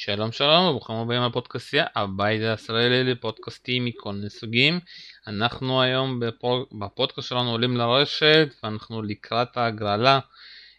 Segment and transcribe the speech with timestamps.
[0.00, 4.80] שלום שלום וברוכים הבאים לפודקאסטיה, הבית הישראלי לפודקאסטים מכל מיני סוגים.
[5.26, 6.20] אנחנו היום.
[6.78, 10.18] בפודקאסט שלנו עולים לרשת ואנחנו לקראת ההגרלה,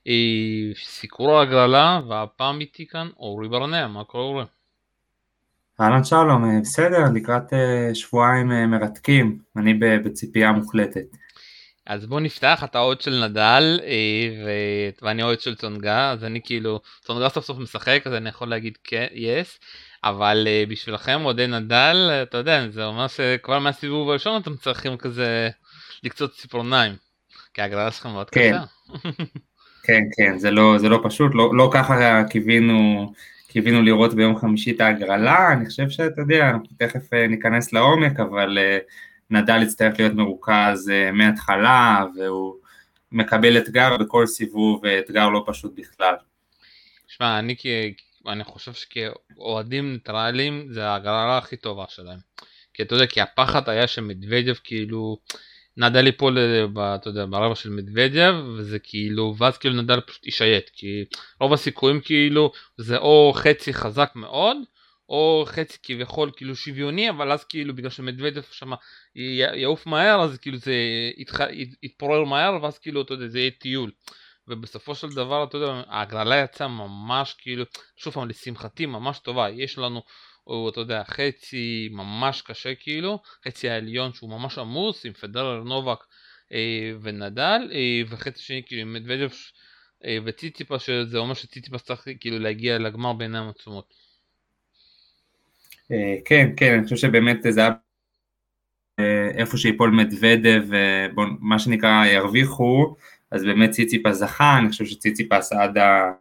[0.08, 4.46] אה, סיקור ההגרלה והפעם איתי כאן אורי ברנע, מה קורה אורי?
[5.82, 11.06] אהלן שלום, אה, בסדר, לקראת אה, שבועיים מרתקים, אני בציפייה מוחלטת.
[11.90, 14.50] אז בוא נפתח, אתה אוהד של נדל אה, ו...
[15.06, 18.78] ואני אוהד של צונגה, אז אני כאילו, צונגה סוף סוף משחק אז אני יכול להגיד
[18.84, 19.60] כן, יס,
[20.04, 25.50] אבל אה, בשבילכם אוהדי נדל, אתה יודע, זה אומר שכבר מהסיבוב הראשון אתם צריכים כזה
[26.04, 26.94] לקצות ציפורניים,
[27.54, 28.52] כי ההגרלה שלכם מאוד כן.
[28.52, 28.64] קשה.
[29.86, 33.12] כן, כן, זה לא, זה לא פשוט, לא, לא ככה קיווינו,
[33.48, 38.20] קיווינו לראות ביום חמישי את ההגרלה, אני חושב שאתה יודע, אנחנו תכף אה, ניכנס לעומק,
[38.20, 38.58] אבל
[39.30, 42.56] נדל יצטרך להיות מרוכז uh, מההתחלה, והוא
[43.12, 46.16] מקבל אתגר בכל סיבוב, אתגר לא פשוט בכלל.
[47.08, 47.56] שמע, אני,
[48.28, 52.20] אני חושב שכאוהדים ניטרלים זה ההגרלה הכי טובה שלהם.
[52.74, 55.18] כי אתה יודע, כי הפחד היה שמדוודיו כאילו,
[55.78, 56.38] נדל ייפול,
[57.06, 61.06] יודע, ברבע של מדוודיו, וזה כאילו, ואז כאילו נדל פשוט ישייט, כי
[61.40, 64.58] רוב הסיכויים כאילו, זה או חצי חזק מאוד,
[65.10, 68.72] או חצי כביכול כאילו שוויוני אבל אז כאילו בגלל שמדוודף שם
[69.56, 70.74] יעוף מהר אז כאילו זה
[71.18, 71.40] יתח...
[71.84, 73.92] יתפורר מהר ואז כאילו אתה יודע זה יהיה טיול.
[74.48, 77.64] ובסופו של דבר אתה יודע ההגרלה יצאה ממש כאילו
[77.98, 79.50] שוב פעם לשמחתי ממש טובה.
[79.50, 80.02] יש לנו
[80.48, 86.00] או אתה יודע חצי ממש קשה כאילו חצי העליון שהוא ממש עמוס עם פדרר נובק
[86.54, 89.52] אה, ונדל אה, וחצי שני כאילו עם מדוודף
[90.06, 93.94] אה, וציציפה שזה אומר שציציפה צריך כאילו להגיע לגמר בעיניים עצומות
[96.26, 97.72] כן, כן, אני חושב שבאמת זה היה
[99.00, 100.64] אה, איפה שיפול מדוודב,
[101.40, 102.96] מה שנקרא ירוויחו,
[103.32, 106.12] אז באמת ציציפס זכה, אני חושב שציציפס עד, ה,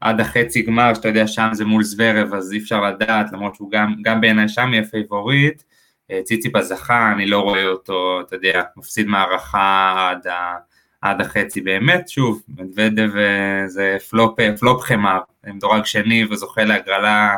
[0.00, 3.70] עד החצי גמר, שאתה יודע שם זה מול זוורב, אז אי אפשר לדעת, למרות שהוא
[3.70, 5.62] גם, גם בעיניי שם יהיה פייבוריט,
[6.10, 10.56] אה, ציציפס זכה, אני לא רואה אותו, אתה יודע, מפסיד מערכה עד, ה,
[11.02, 13.10] עד החצי באמת, שוב, מדוודב
[13.66, 17.36] זה פלופ, פלופ חמר, מדורג שני וזוכה להגרלה אה,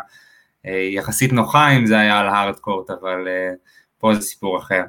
[0.64, 3.50] יחסית נוחה אם זה היה על הארדקורט, אבל אה,
[3.98, 4.82] פה זה סיפור אחר.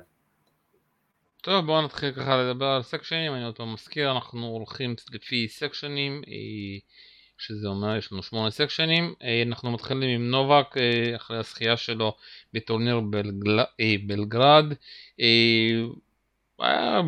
[1.42, 6.22] טוב בואו נתחיל ככה לדבר על סקשנים, אני עוד פעם מזכיר, אנחנו הולכים לפי סקשנים,
[6.28, 6.80] אה,
[7.38, 9.14] שזה אומר יש לנו שמונה סקשנים,
[9.46, 10.76] אנחנו מתחילים עם נובק
[11.16, 12.16] אחרי הזכייה שלו
[12.54, 13.60] בטורניר בלגל...
[14.08, 14.66] בלגרד,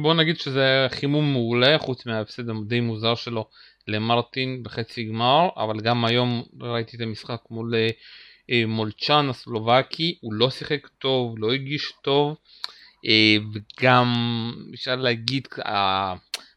[0.01, 3.47] בוא נגיד שזה היה חימום מעולה חוץ מההפסד הדי מוזר שלו
[3.87, 7.89] למרטין בחצי גמר, אבל גם היום ראיתי את המשחק מול אה,
[8.67, 12.37] מולצ'אן הסלובקי, הוא לא שיחק טוב, לא הגיש טוב,
[13.05, 14.13] אה, וגם
[14.73, 15.47] אפשר להגיד,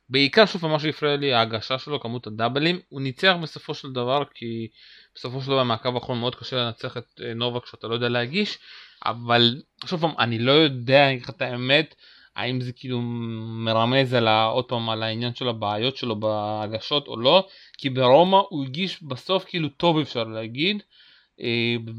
[0.08, 4.68] בעיקר שוב מה שהפריע לי ההגשה שלו, כמות הדאבלים, הוא ניצח בסופו של דבר כי
[5.14, 8.58] בסופו של דבר מהקו האחרון מאוד קשה לנצח את אה, נובק כשאתה לא יודע להגיש,
[9.06, 11.94] אבל שוב פעם אני לא יודע, אני אגיד לך את האמת,
[12.36, 13.00] האם זה כאילו
[13.64, 17.48] מרמז על עוד פעם על העניין של הבעיות שלו בהגשות או לא,
[17.78, 21.05] כי ברומא הוא הגיש בסוף כאילו טוב אפשר להגיד, אה,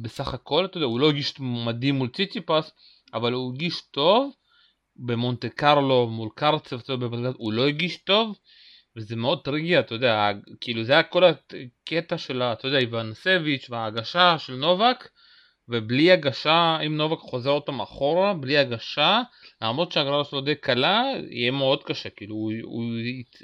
[0.01, 2.71] בסך הכל, אתה יודע, הוא לא הגיש מדהים מול ציציפס,
[3.13, 4.33] אבל הוא הגיש טוב.
[4.99, 8.37] במונטה קרלו מול קרצב, אתה יודע, בבלגרד, הוא לא הגיש טוב,
[8.95, 10.31] וזה מאוד טריגי, אתה יודע,
[10.61, 15.09] כאילו זה היה כל הקטע של, אתה יודע, איוונסביץ' וההגשה של נובק,
[15.69, 19.21] ובלי הגשה, אם נובק חוזר אותם אחורה, בלי הגשה,
[19.61, 22.83] למרות שהגרלה שלו די קלה, יהיה מאוד קשה, כאילו הוא, הוא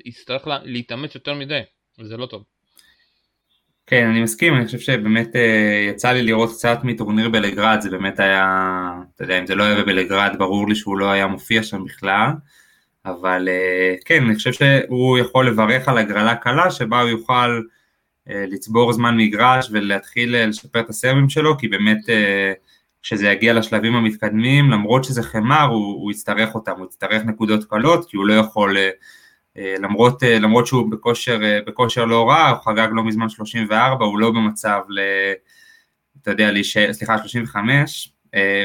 [0.06, 1.62] יצטרך להתאמץ יותר מדי,
[2.00, 2.44] וזה לא טוב.
[3.88, 8.19] כן, אני מסכים, אני חושב שבאמת אה, יצא לי לראות קצת מטורניר בלגרד, זה באמת
[8.19, 11.83] היה, אתה יודע, אם זה לא היה בבלגרד, ברור לי שהוא לא היה מופיע שם
[11.85, 12.29] בכלל,
[13.05, 17.61] אבל אה, כן, אני חושב שהוא יכול לברך על הגרלה קלה, שבה הוא יוכל
[18.29, 22.00] אה, לצבור זמן מגרש ולהתחיל לשפר את הסרבים שלו, כי באמת
[23.01, 28.09] כשזה יגיע לשלבים המתקדמים, למרות שזה חמר, הוא, הוא יצטרך אותם, הוא יצטרך נקודות קלות,
[28.09, 28.77] כי הוא לא יכול...
[29.58, 34.06] אה, למרות, אה, למרות שהוא בכושר, אה, בכושר לא רע, הוא חגג לא מזמן 34,
[34.06, 35.00] הוא לא במצב ל...
[36.22, 38.13] אתה יודע, להישאר, סליחה, 35,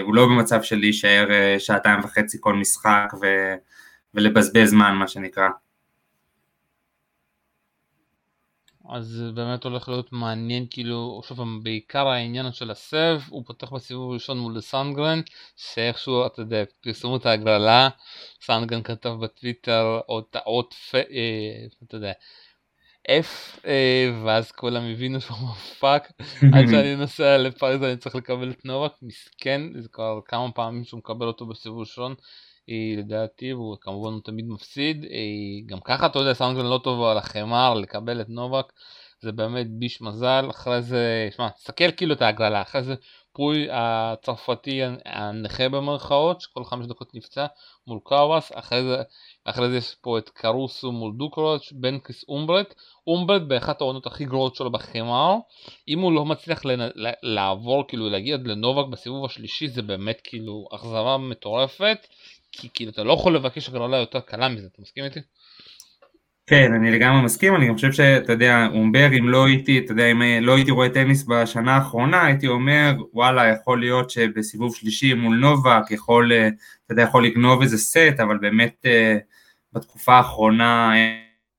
[0.03, 1.29] הוא לא במצב של להישאר
[1.59, 3.27] שעתיים וחצי כל משחק ו,
[4.15, 5.49] ולבזבז זמן, מה שנקרא.
[8.89, 13.73] אז זה באמת הולך להיות מעניין כאילו, שוב פעם, בעיקר העניין של הסב, הוא פותח
[13.73, 15.21] בסיבוב הראשון מול סנגרן,
[15.57, 17.89] שאיכשהו, אתה יודע, פרסמו את ההגרלה,
[18.41, 21.01] סנגרן כתב בטוויטר אות, אות, אה,
[21.87, 22.13] אתה יודע,
[23.09, 26.13] F, אה, ואז כולם הבינו שהוא מפאק,
[26.55, 30.99] עד שאני נוסע לפריז אני צריך לקבל את נובק, מסכן, זה כבר כמה פעמים שהוא
[30.99, 32.15] מקבל אותו בסיבוב ראשון,
[32.99, 35.07] לדעתי, והוא כמובן הוא תמיד מפסיד.
[35.67, 38.73] גם ככה, אתה יודע, סאונדגרן לא טוב על החמר לקבל את נובק,
[39.21, 42.95] זה באמת ביש מזל, אחרי זה, שמע, תסתכל כאילו את ההגרלה, אחרי זה
[43.33, 47.47] פוי הצרפתי הנכה במרכאות, שכל חמש דקות נפצע
[47.87, 49.03] מול קאוואס, אחרי זה,
[49.45, 52.75] אחרי זה יש פה את קרוסו מול דוקרוץ', בנקס אומברט,
[53.07, 55.35] אומברט באחת העונות הכי גרועות שלו בחמר,
[55.89, 56.89] אם הוא לא מצליח לנ...
[57.23, 62.07] לעבור, כאילו להגיע לנובק בסיבוב השלישי, זה באמת כאילו אכזבה מטורפת,
[62.53, 65.21] כי כאילו אתה לא יכול לבקש הגרלה יותר קלה מזה, אתה מסכים איתי?
[66.47, 70.23] כן, אני לגמרי מסכים, אני חושב שאתה יודע, אומבר, אם לא הייתי, אתה יודע, אם
[70.23, 75.91] לא הייתי רואה טניס בשנה האחרונה, הייתי אומר, וואלה, יכול להיות שבסיבוב שלישי מול נובק,
[75.91, 79.17] יכול, אתה יודע, יכול לגנוב איזה סט, אבל באמת אה,
[79.73, 80.93] בתקופה האחרונה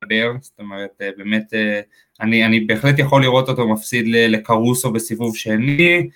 [0.04, 1.82] אומר, זאת אומרת, אה, באמת, אה,
[2.22, 6.10] אני, אני בהחלט יכול לראות אותו מפסיד לקרוסו בסיבוב שני,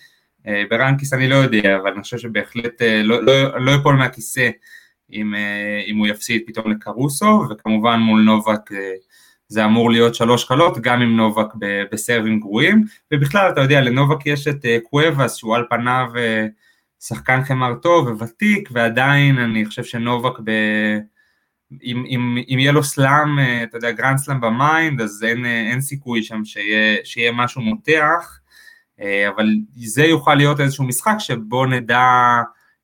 [0.70, 4.50] ברנקיס אני לא יודע, אבל אני חושב שבהחלט לא, לא, לא אפול מהכיסא
[5.14, 8.94] אם, אה, אם הוא יפסיד פתאום לקארוסו, וכמובן מול נובק אה,
[9.48, 11.48] זה אמור להיות שלוש קלות, גם עם נובק
[11.92, 16.08] בסרבים גרועים, ובכלל אתה יודע, לנובק יש את אה, קואבס שהוא על פניו
[17.00, 20.52] שחקן חמר טוב וותיק, ועדיין אני חושב שנובק ב...
[21.84, 25.82] אם, אם, אם יהיה לו סלאם, אתה יודע, grand slam ב mind, אז אין, אין
[25.82, 28.40] סיכוי שם שיהיה, שיהיה משהו מותח,
[29.30, 32.04] אבל זה יוכל להיות איזשהו משחק שבו נדע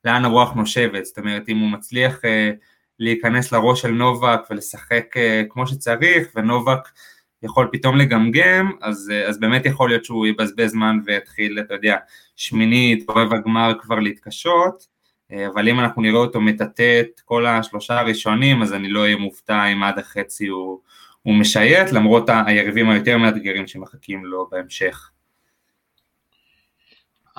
[0.04, 2.50] לאן הרוח נושבת, זאת אומרת אם הוא מצליח אה,
[2.98, 6.88] להיכנס לראש של נובק ולשחק אה, כמו שצריך ונובק
[7.42, 11.96] יכול פתאום לגמגם, אז, אה, אז באמת יכול להיות שהוא יבזבז זמן ויתחיל, אתה יודע,
[12.36, 15.00] שמינית רבע גמר כבר להתקשות,
[15.46, 19.64] אבל אם אנחנו נראה אותו מטאטא את כל השלושה הראשונים, אז אני לא אהיה מופתע
[19.64, 20.80] אם עד החצי הוא,
[21.22, 25.10] הוא משייט, למרות היריבים היותר מאתגרים שמחכים לו בהמשך.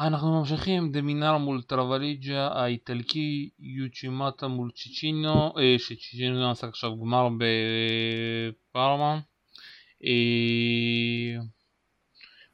[0.07, 0.91] אנחנו ממשיכים.
[0.91, 9.19] דמינר מול טרווליג'ה האיטלקי יוצ'ימטה מול צ'יצ'ינו אה, שצ'יצ'ינו עשה עכשיו גמר בפרמה
[10.05, 11.41] אה,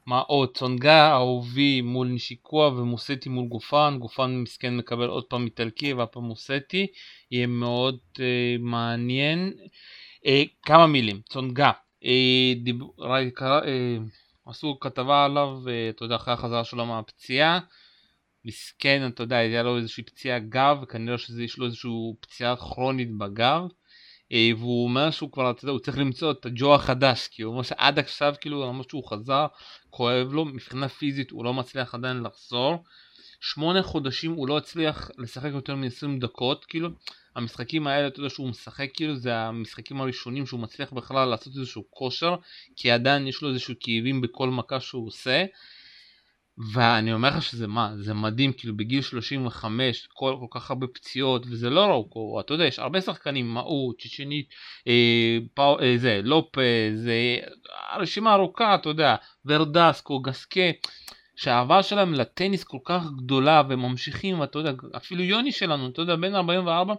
[0.06, 0.56] מה עוד?
[0.56, 3.96] צונגה אהובי מול נשיקוע ומוסטי מול גופן.
[4.00, 6.86] גופן מסכן מקבל עוד פעם איטלקי והפעם מוסטי.
[7.30, 9.52] יהיה מאוד אה, מעניין.
[10.62, 11.20] כמה מילים.
[11.28, 11.70] צונגה
[12.62, 12.76] דיב...
[14.48, 15.58] אה, עשו כתבה עליו,
[15.90, 17.60] אתה יודע, אחרי החזרה שלו מהפציעה.
[18.44, 21.90] מסכן, אתה יודע, היה לו איזושהי פציעה גב, וכנראה שיש לו איזושהי
[22.20, 23.62] פציעה כרונית בגב.
[24.32, 27.52] אה, והוא אומר שהוא כבר, אתה יודע, הוא צריך למצוא את הג'ו החדש, כי הוא
[27.52, 29.46] אומר שעד עכשיו, כאילו, למרות שהוא חזר,
[29.90, 32.84] כואב לו, מבחינה פיזית הוא לא מצליח עדיין לחזור.
[33.40, 36.88] שמונה חודשים הוא לא הצליח לשחק יותר מ-20 דקות, כאילו,
[37.36, 41.84] המשחקים האלה, אתה יודע שהוא משחק כאילו זה המשחקים הראשונים שהוא מצליח בכלל לעשות איזשהו
[41.90, 42.34] כושר
[42.76, 45.44] כי עדיין יש לו איזשהו כאבים בכל מכה שהוא עושה.
[46.72, 51.46] ואני אומר לך שזה מה, זה מדהים, כאילו בגיל 35, כל, כל כך הרבה פציעות,
[51.46, 54.48] וזה לא רוקו, אתה יודע, יש הרבה שחקנים, מאו, צ'צ'נית,
[54.88, 57.36] אה, אה, זה, לופז, אה,
[57.90, 60.70] הרשימה ארוכה, אתה יודע, ורדסקו, גסקה,
[61.38, 66.16] שהאהבה שלהם לטניס כל כך גדולה, והם ממשיכים, ואתה יודע, אפילו יוני שלנו, אתה יודע,
[66.16, 66.94] בן 44,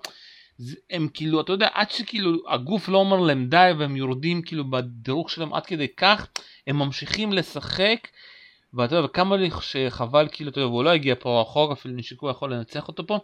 [0.89, 5.29] הם כאילו, אתה יודע, עד שכאילו הגוף לא אומר להם די והם יורדים כאילו בדירוג
[5.29, 6.27] שלהם עד כדי כך,
[6.67, 8.07] הם ממשיכים לשחק,
[8.73, 12.29] ואתה יודע, וכמה לי שחבל כאילו, אתה יודע, והוא לא הגיע פה רחוק, אפילו נשיקו
[12.29, 13.19] יכול לנצח אותו פה.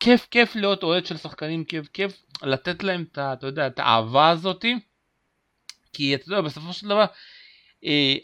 [0.00, 4.30] כיף כיף להיות אוהד של שחקנים, כיף כיף לתת להם את, אתה יודע, את האהבה
[4.30, 4.74] הזאתי,
[5.92, 7.04] כי אתה יודע, בסופו של דבר,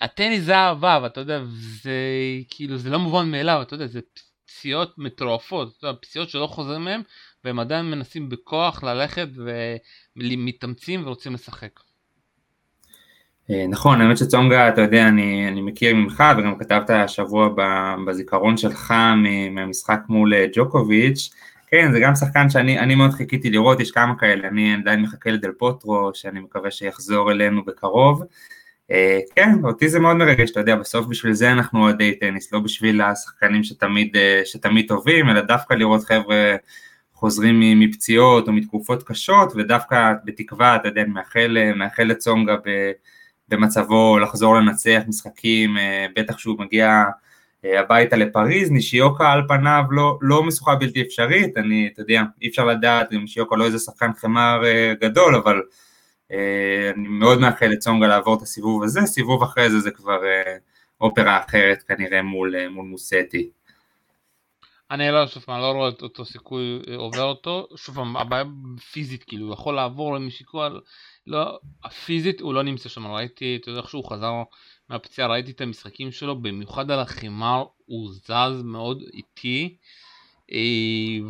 [0.01, 1.41] הטניס זה אהבה, ואתה יודע,
[1.83, 1.93] זה
[2.51, 4.01] כאילו, זה לא מובן מאליו, אתה יודע, זה
[4.47, 7.03] פציעות מטורפות, אתה יודע, פציעות שלא חוזרים מהם,
[7.45, 9.29] והם עדיין מנסים בכוח ללכת
[10.17, 11.81] ומתאמצים ורוצים לשחק.
[13.51, 17.49] אה, נכון, האמת שצונגה, אתה יודע, אני, אני מכיר ממך וגם כתבת השבוע
[18.07, 18.95] בזיכרון שלך
[19.51, 21.31] מהמשחק מול אה, ג'וקוביץ',
[21.67, 25.53] כן, זה גם שחקן שאני מאוד חיכיתי לראות, יש כמה כאלה, אני עדיין מחכה לדל
[25.59, 28.23] פוטרו, שאני מקווה שיחזור אלינו בקרוב.
[28.91, 32.61] אה, כן, אותי זה מאוד מרגש, אתה יודע, בסוף בשביל זה אנחנו אוהדי טניס, לא
[32.61, 36.57] בשביל השחקנים שתמיד, שתמיד טובים, אלא דווקא לראות חבר'ה
[37.15, 42.57] חוזרים מפציעות או מתקופות קשות, ודווקא בתקווה, אתה יודע, מאחל, מאחל לצונגה
[43.49, 47.05] במצבו לחזור לנצח משחקים, אה, בטח שהוא מגיע
[47.65, 52.49] אה, הביתה לפריז, נישיוקה על פניו לא, לא משוכה בלתי אפשרית, אני, אתה יודע, אי
[52.49, 55.63] אפשר לדעת, נישיוקה לא איזה שחקן חמר אה, גדול, אבל
[56.31, 60.21] אני מאוד מאחל לצונגה לעבור את הסיבוב הזה, סיבוב אחרי זה זה כבר
[61.01, 63.51] אופרה אחרת כנראה מול, מול מוסטי.
[64.91, 68.45] אני לא, שוב פעם, לא רואה את אותו סיכוי אה, עובר אותו, שוב הבעיה
[68.93, 70.69] פיזית, כאילו, הוא יכול לעבור למשיקוע,
[71.27, 74.33] לא, הפיזית הוא לא נמצא שם, ראיתי, אתה יודע איך שהוא חזר
[74.89, 80.04] מהפציעה, ראיתי את המשחקים שלו, במיוחד על החימר, הוא זז מאוד איטי, אה,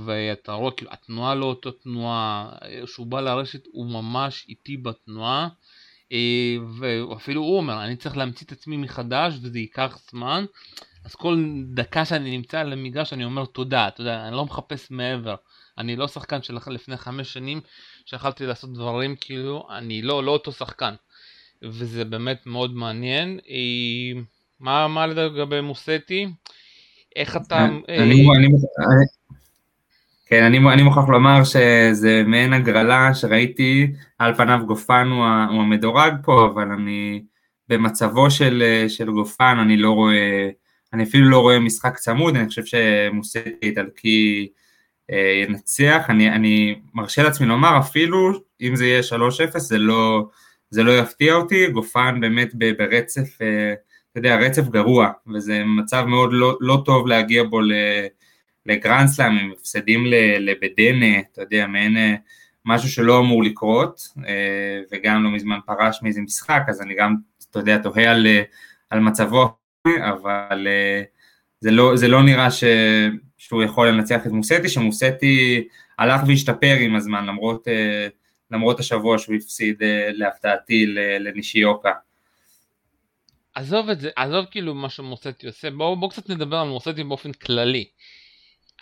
[0.07, 2.53] ואתה רואה, כאילו, התנועה לא אותו תנועה,
[2.85, 5.49] כשהוא בא לרשת הוא ממש איטי בתנועה,
[6.79, 10.45] ואפילו הוא אומר, אני צריך להמציא את עצמי מחדש וזה ייקח זמן.
[11.05, 11.45] אז כל
[11.75, 15.35] דקה שאני נמצא על המגרש אני אומר תודה, אתה יודע, אני לא מחפש מעבר.
[15.79, 17.61] אני לא שחקן של לפני חמש שנים
[18.07, 20.95] שיכלתי לעשות דברים כאילו, אני לא, לא אותו שחקן.
[21.63, 23.39] וזה באמת מאוד מעניין.
[24.61, 26.27] מה, מה לגבי מוסטי?
[27.17, 27.65] איך אתה...
[27.65, 28.03] אני, אה...
[28.03, 28.49] אני, אני,
[30.27, 36.13] כן, אני, אני מוכרח לומר שזה מעין הגרלה שראיתי, על פניו גופן הוא, הוא המדורג
[36.23, 37.23] פה, אבל אני
[37.69, 40.49] במצבו של, של גופן, אני לא רואה,
[40.93, 44.49] אני אפילו לא רואה משחק צמוד, אני חושב שמוסטי איטלקי
[45.11, 49.03] אה, ינצח, אני, אני מרשה לעצמי לומר אפילו אם זה יהיה
[49.55, 50.29] 3-0 זה לא,
[50.71, 53.75] זה לא יפתיע אותי, גופן באמת ברצף, אה,
[54.15, 57.61] אתה יודע, רצף גרוע, וזה מצב מאוד לא, לא טוב להגיע בו
[58.67, 60.05] לגרנדסלאם, עם הפסדים
[60.39, 62.15] לבדנה, אתה יודע, מעין אה,
[62.65, 64.01] משהו שלא אמור לקרות,
[64.93, 67.15] וגם לא מזמן פרש מאיזה משחק, אז אני גם,
[67.51, 68.27] אתה יודע, תוהה על,
[68.91, 69.57] על מצבו,
[69.87, 70.67] אבל
[71.61, 72.65] זה לא, זה לא נראה ש,
[73.39, 75.69] שהוא יכול לנצח את מוסטי, שמוסטי
[75.99, 78.09] הלך והשתפר עם הזמן, למרות, אה,
[78.51, 80.87] למרות השבוע שהוא הפסיד אה, להפתעתי
[81.21, 81.93] לנישיוקה.
[83.55, 87.33] עזוב את זה, עזוב כאילו מה שמוסטי עושה, בואו בוא קצת נדבר על מוסטי באופן
[87.33, 87.85] כללי.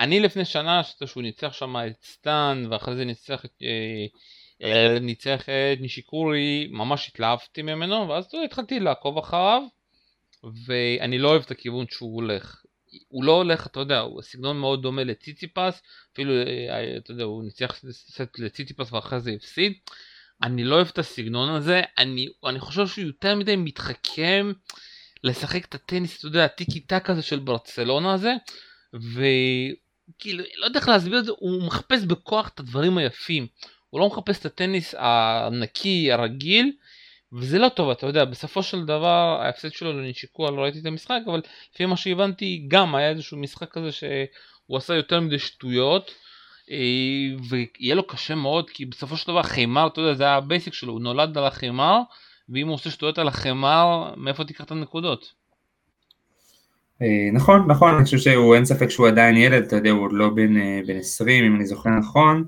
[0.00, 3.62] אני לפני שנה, שהוא ניצח שם את סטאן, ואחרי זה ניצח את,
[4.62, 9.62] אה, ניצח את נישיקורי, ממש התלהבתי ממנו, ואז התחלתי לעקוב אחריו,
[10.67, 12.62] ואני לא אוהב את הכיוון שהוא הולך.
[13.09, 17.45] הוא לא הולך, אתה יודע, הוא סגנון מאוד דומה לציציפס, אפילו, אה, אתה יודע, הוא
[17.45, 17.81] ניצח
[18.38, 19.73] לציציפס ואחרי זה הפסיד.
[20.42, 24.52] אני לא אוהב את הסגנון הזה, אני, אני חושב שהוא יותר מדי מתחכם
[25.25, 28.32] לשחק את הטניס, אתה יודע, הטיקי טק הזה של ברצלונה הזה,
[28.94, 33.46] וכאילו, לא יודע איך להסביר את זה, הוא מחפש בכוח את הדברים היפים.
[33.90, 36.72] הוא לא מחפש את הטניס הנקי, הרגיל,
[37.32, 41.20] וזה לא טוב, אתה יודע, בסופו של דבר ההפסד שלו לנשיקו, לא ראיתי את המשחק,
[41.26, 41.40] אבל
[41.75, 46.11] לפי מה שהבנתי גם היה איזשהו משחק כזה שהוא עשה יותר מדי שטויות,
[47.49, 50.75] ויהיה לו קשה מאוד, כי בסופו של דבר חימר, אתה יודע, זה היה ה basic
[50.75, 51.99] שלו, הוא נולד על החימר,
[52.49, 55.33] ואם הוא עושה שטויות על החימר, מאיפה תיקח את הנקודות?
[57.02, 60.12] אה, נכון, נכון, אני חושב שהוא, אין ספק שהוא עדיין ילד, אתה יודע, הוא עוד
[60.12, 62.45] לא בן, אה, בן 20, אם אני זוכר נכון.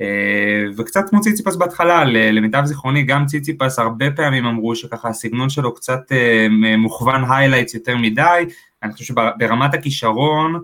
[0.00, 5.74] אה, וקצת כמו ציציפס בהתחלה, למיטב זיכרוני גם ציציפס הרבה פעמים אמרו שככה הסגנון שלו
[5.74, 6.46] קצת אה,
[6.78, 8.44] מוכוון highlights יותר מדי,
[8.82, 10.60] אני חושב שברמת הכישרון, אה,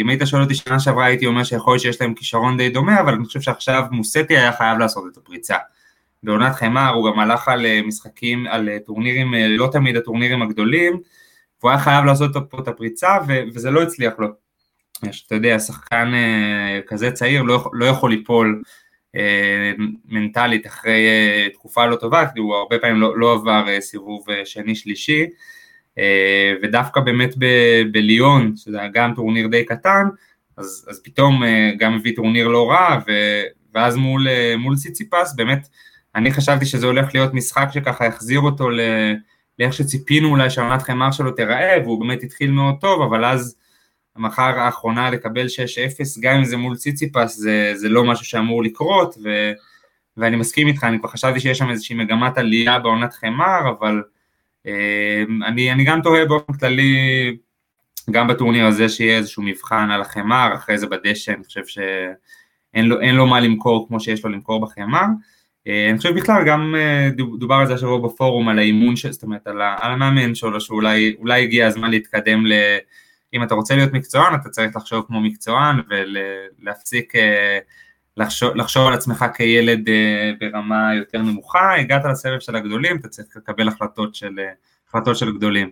[0.00, 3.00] אם היית שואל אותי שנה שעברה הייתי אומר שיכול להיות שיש להם כישרון די דומה,
[3.00, 5.56] אבל אני חושב שעכשיו מוזטי היה חייב לעשות את הפריצה.
[6.22, 11.00] בעונת חמר הוא גם הלך על משחקים, על טורנירים, לא תמיד הטורנירים הגדולים,
[11.60, 13.18] והוא היה חייב לעשות פה את הפריצה
[13.54, 14.28] וזה לא הצליח לו.
[15.26, 18.62] אתה יודע, שחקן אה, כזה צעיר לא, לא יכול ליפול
[19.16, 19.72] אה,
[20.04, 25.26] מנטלית אחרי אה, תקופה לא טובה, כי הוא הרבה פעמים לא, לא עבר סיבוב שני-שלישי,
[26.62, 27.34] ודווקא באמת
[27.92, 30.08] בליון, שזה גם טורניר די קטן,
[30.56, 31.42] אז, אז פתאום
[31.78, 33.12] גם הביא טורניר לא רע, ו,
[33.74, 34.26] ואז מול,
[34.58, 35.68] מול ציציפס, באמת,
[36.14, 38.80] אני חשבתי שזה הולך להיות משחק שככה יחזיר אותו ל...
[39.58, 43.56] לאיך שציפינו אולי שהעונת חמר שלו תיראה, והוא באמת התחיל מאוד טוב, אבל אז
[44.16, 45.48] המחר האחרונה לקבל 6-0,
[46.20, 49.52] גם אם זה מול ציציפס, זה, זה לא משהו שאמור לקרות, ו,
[50.16, 54.02] ואני מסכים איתך, אני כבר חשבתי שיש שם איזושהי מגמת עלייה בעונת חמר, אבל אה,
[55.46, 57.36] אני, אני גם תוהה באופן כללי,
[58.10, 62.96] גם בטורניר הזה שיהיה איזשהו מבחן על החמר, אחרי זה בדשא, אני חושב שאין לו,
[63.12, 65.04] לו מה למכור כמו שיש לו למכור בחמר.
[65.66, 69.46] אה, אני חושב בכלל גם אה, דובר על זה השבוע בפורום, על האימון, זאת אומרת
[69.46, 72.52] על, על המאמן שלו, שאולי הגיע הזמן להתקדם ל...
[73.34, 77.58] אם אתה רוצה להיות מקצוען, אתה צריך לחשוב כמו מקצוען ולהפסיק אה,
[78.16, 83.28] לחשוב, לחשוב על עצמך כילד אה, ברמה יותר נמוכה, הגעת לסבב של הגדולים, אתה צריך
[83.36, 84.52] לקבל החלטות של, אה,
[84.88, 85.70] החלטות של גדולים.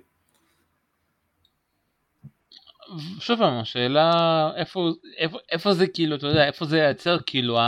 [3.20, 4.10] שוב פעם, השאלה
[4.56, 7.58] איפה, איפה, איפה זה כאילו, אתה יודע, איפה זה ייצר כאילו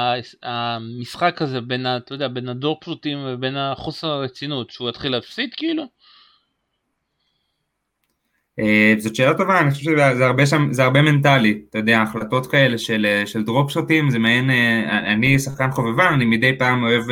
[0.42, 5.84] המשחק הזה בין, אתה יודע, בין הדור פשוטים ובין החוסר הרצינות, שהוא יתחיל להפסיד כאילו?
[8.58, 12.46] אה, זאת שאלה טובה, אני חושב שזה הרבה שם, זה הרבה מנטלי, אתה יודע, החלטות
[12.46, 16.84] כאלה של, אה, של דרופ שוטים, זה מעין, אה, אני שחקן חובבן, אני מדי פעם
[16.84, 17.04] אוהב,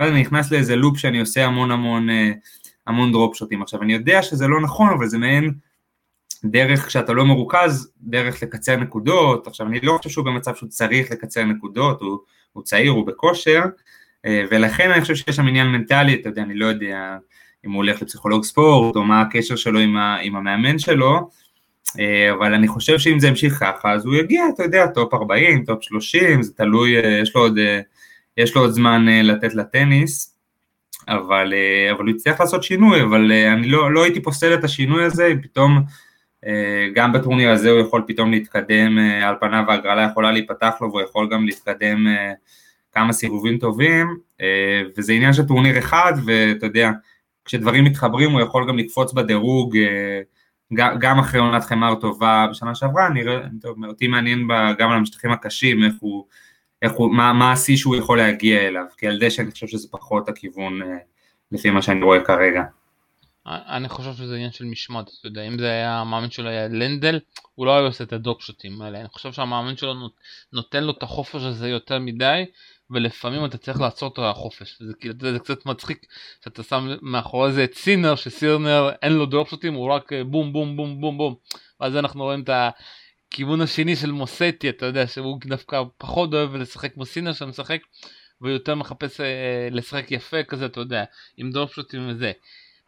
[0.00, 2.08] ואז אני נכנס לאיזה loop שאני עושה המון המון,
[2.86, 3.62] המון דרופשוטים.
[3.62, 5.52] עכשיו, אני יודע שזה לא נכון, אבל זה מעין
[6.44, 11.10] דרך, כשאתה לא מרוכז, דרך לקצר נקודות, עכשיו, אני לא חושב שהוא במצב שהוא צריך
[11.10, 12.18] לקצר נקודות, הוא,
[12.52, 13.62] הוא צעיר, הוא בכושר,
[14.50, 17.16] ולכן אני חושב שיש שם עניין מנטלי, אתה יודע, אני לא יודע,
[17.66, 21.30] אם הוא הולך לפסיכולוג ספורט, או מה הקשר שלו עם, ה, עם המאמן שלו,
[22.00, 25.64] אה, אבל אני חושב שאם זה ימשיך ככה, אז הוא יגיע, אתה יודע, top 40,
[25.64, 27.80] top 30, זה תלוי, אה, יש לו עוד, אה,
[28.36, 30.36] יש לו עוד זמן לתת לטניס,
[31.08, 31.54] אבל,
[31.90, 35.82] אבל הוא יצטרך לעשות שינוי, אבל אני לא, לא הייתי פוסל את השינוי הזה, פתאום
[36.94, 41.28] גם בטורניר הזה הוא יכול פתאום להתקדם, על פניו ההגרלה יכולה להיפתח לו והוא יכול
[41.30, 42.06] גם להתקדם
[42.92, 44.16] כמה סיבובים טובים,
[44.96, 46.90] וזה עניין של טורניר אחד, ואתה יודע,
[47.44, 49.76] כשדברים מתחברים הוא יכול גם לקפוץ בדירוג
[50.72, 54.48] גם אחרי עונת חמר טובה בשנה שעברה, נראה, טוב, אותי מעניין
[54.78, 56.26] גם על המשטחים הקשים, איך הוא,
[56.82, 59.88] איך הוא, מה, מה השיא שהוא יכול להגיע אליו, כי על דשא אני חושב שזה
[59.90, 60.96] פחות הכיוון אה,
[61.52, 62.62] לפי מה שאני רואה כרגע.
[63.46, 67.20] אני חושב שזה עניין של משמעת, אתה יודע, אם זה היה המאמן שלו היה לנדל,
[67.54, 69.94] הוא לא היה עושה את הדוקשוטים האלה, אני חושב שהמאמן שלו
[70.52, 72.44] נותן לו את החופש הזה יותר מדי,
[72.94, 76.06] ולפעמים אתה צריך לעצור את החופש, זה כאילו, זה קצת מצחיק
[76.44, 80.76] שאתה שם מאחורי זה את סינר, שסירנר אין לו דרופשוטים, הוא רק אה, בום בום
[80.76, 81.34] בום בום בום,
[81.80, 82.50] ואז אנחנו רואים את
[83.30, 87.80] הכיוון השני של מוזטי, אתה יודע, שהוא דווקא פחות אוהב לשחק כמו סינר שמשחק,
[88.40, 91.04] ויותר מחפש אה, לשחק יפה כזה, אתה יודע,
[91.36, 92.32] עם דרופשוטים וזה.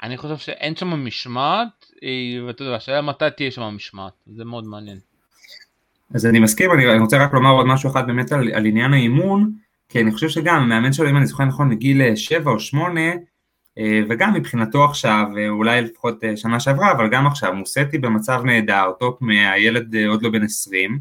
[0.02, 4.64] אני חושב שאין שם משמעת, אה, ואתה יודע, השאלה מתי תהיה שם משמעת, זה מאוד
[4.64, 4.98] מעניין.
[6.14, 9.52] אז אני מסכים, אני רוצה רק לומר עוד משהו אחד באמת על, על עניין האימון,
[9.88, 13.00] כי אני חושב שגם המאמן שלו, אם אני זוכר נכון, מגיל 7 או 8,
[13.78, 18.40] אה, וגם מבחינתו עכשיו, אה, אולי לפחות אה, שנה שעברה, אבל גם עכשיו, מוזטי במצב
[18.44, 20.98] נהדר, top מאה ילד עוד לא בן 20.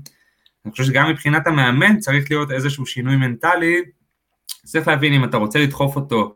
[0.65, 3.81] אני חושב שגם מבחינת המאמן צריך להיות איזשהו שינוי מנטלי,
[4.65, 6.35] צריך להבין אם אתה רוצה לדחוף אותו,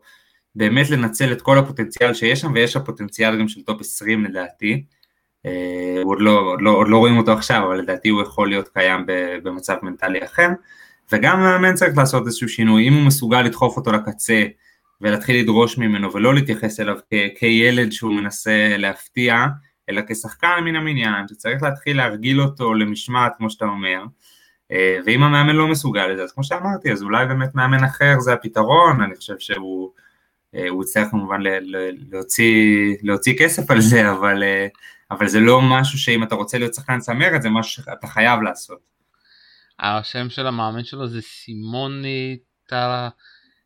[0.54, 4.84] באמת לנצל את כל הפוטנציאל שיש שם, ויש שם פוטנציאל גם של top 20 לדעתי.
[6.04, 9.04] עוד לא, עוד, לא, עוד לא רואים אותו עכשיו, אבל לדעתי הוא יכול להיות קיים
[9.42, 10.48] במצב מנטלי אחר.
[11.12, 14.44] וגם המאמן צריך לעשות איזשהו שינוי, אם הוא מסוגל לדחוף אותו לקצה
[15.00, 19.46] ולהתחיל לדרוש ממנו ולא להתייחס אליו כ- כילד שהוא מנסה להפתיע,
[19.88, 24.02] אלא כשחקן מן המניין, שצריך להתחיל להרגיל אותו למשמעת כמו שאתה אומר,
[24.72, 28.32] אה, ואם המאמן לא מסוגל לזה, אז כמו שאמרתי, אז אולי באמת מאמן אחר זה
[28.32, 29.90] הפתרון, אני חושב שהוא
[30.54, 31.40] אה, הוא יצטרך כמובן
[32.10, 34.66] להוציא, להוציא כסף על זה, אבל, אה,
[35.10, 38.99] אבל זה לא משהו שאם אתה רוצה להיות שחקן צמרת, זה משהו שאתה חייב לעשות.
[39.80, 42.38] השם של המאמן שלו זה סימוני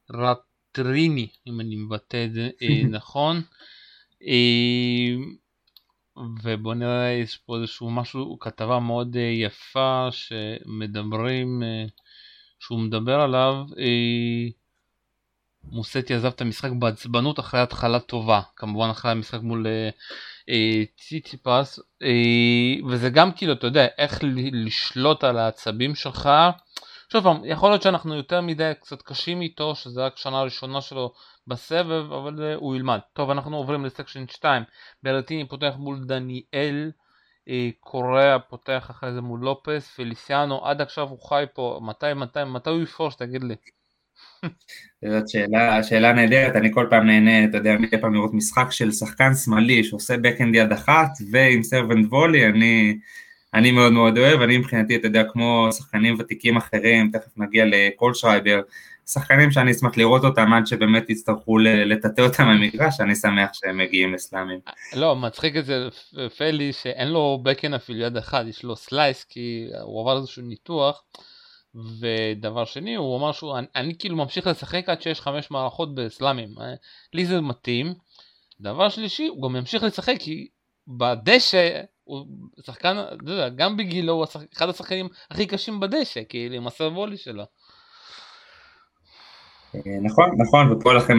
[0.07, 3.43] טרטריני, אם אני מבטא את זה אה, נכון.
[4.23, 5.15] אה,
[6.43, 11.63] ובוא נראה, יש פה איזשהו משהו, כתבה מאוד אה, יפה שמדברים,
[12.61, 13.55] שהוא מדבר עליו.
[15.65, 19.67] מוסטי עזב את המשחק בעצבנות אחרי התחלה טובה, כמובן אחרי המשחק מול
[20.97, 24.19] ציציפס, אה, אה, וזה גם כאילו, אתה יודע, איך
[24.53, 26.29] לשלוט על העצבים שלך.
[27.13, 31.13] שוב פעם, יכול להיות שאנחנו יותר מדי קצת קשים איתו, שזה רק שנה ראשונה שלו
[31.47, 32.99] בסבב, אבל אה, הוא ילמד.
[33.13, 34.63] טוב, אנחנו עוברים לסקשן 2.
[35.03, 36.91] ברטיני פותח מול דניאל,
[37.81, 42.71] קוריאה פותח אחרי זה מול לופס, פליסיאנו, עד עכשיו הוא חי פה, מתי, מתי, מתי
[42.71, 43.55] הוא יפרוש, תגיד לי.
[45.05, 48.93] זאת שאלה, שאלה נהדרת, אני כל פעם נהנה, אתה יודע, מדי פעם לראות משחק של
[48.93, 52.99] שחקן שמאלי שעושה בקאנד יד אחת ועם סרבנט וולי, אני,
[53.55, 58.15] אני מאוד מאוד אוהב, אני מבחינתי, אתה יודע, כמו שחקנים ותיקים אחרים, תכף נגיע לקול
[58.15, 58.61] שרייבר,
[59.07, 64.15] שחקנים שאני אשמח לראות אותם עד שבאמת יצטרכו לטאטא אותם במגרש, אני שמח שהם מגיעים
[64.15, 64.59] לסלאמים.
[64.97, 65.89] לא, מצחיק את זה
[66.37, 71.03] פלי שאין לו backhand אפילו יד אחת, יש לו slice כי הוא עבר איזשהו ניתוח.
[72.01, 76.49] ודבר שני הוא אמר שהוא אני, אני כאילו ממשיך לשחק עד שיש חמש מערכות בסלאמים
[76.61, 76.75] אה,
[77.13, 77.95] לי זה מתאים
[78.61, 80.49] דבר שלישי הוא גם ימשיך לשחק כי
[80.89, 82.27] בדשא הוא
[82.67, 82.97] שחקן
[83.57, 84.25] גם בגילו הוא
[84.57, 87.45] אחד השחקנים הכי קשים בדשא כאילו עם הסרבולי שלו.
[89.75, 91.19] אה, נכון נכון ופה לכם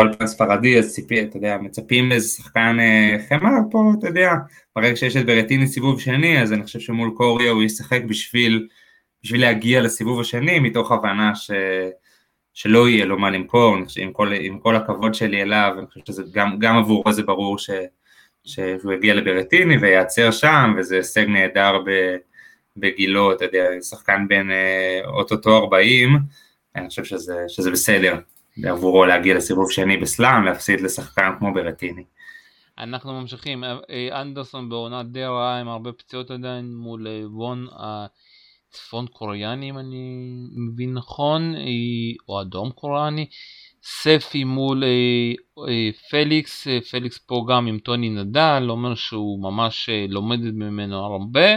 [0.00, 4.30] כל ספרדי אז ציפי אתה יודע מצפים לאיזה שחקן אה, חמר פה אתה יודע
[4.76, 8.68] ברגע שיש את ברטיני סיבוב שני אז אני חושב שמול קוריה הוא ישחק בשביל
[9.22, 11.50] בשביל להגיע לסיבוב השני מתוך הבנה ש...
[12.54, 16.22] שלא יהיה לו מה למכור, עם כל, עם כל הכבוד שלי אליו, אני חושב שזה
[16.32, 17.70] גם, גם עבורו זה ברור ש,
[18.44, 21.72] שהוא יגיע לברטיני וייעצר שם, וזה הישג נהדר
[22.76, 26.18] בגילו, אתה יודע, שחקן בין אה, אוטוטו 40,
[26.76, 28.18] אני חושב שזה, שזה בסדר
[28.64, 32.04] עבורו להגיע לסיבוב שני בסלאם, להפסיד לשחקן כמו ברטיני.
[32.78, 37.66] אנחנו ממשיכים, אה, אנדרסון בעונת די רעה עם הרבה פציעות עדיין מול אה, וון
[38.70, 40.26] צפון קוריאני אם אני
[40.56, 41.60] מבין נכון, אה,
[42.28, 43.26] או אדום קוריאני,
[43.82, 44.88] ספי מול אה,
[45.68, 51.48] אה, פליקס, פליקס פה גם עם טוני נדל, אומר שהוא ממש לומד ממנו הרבה.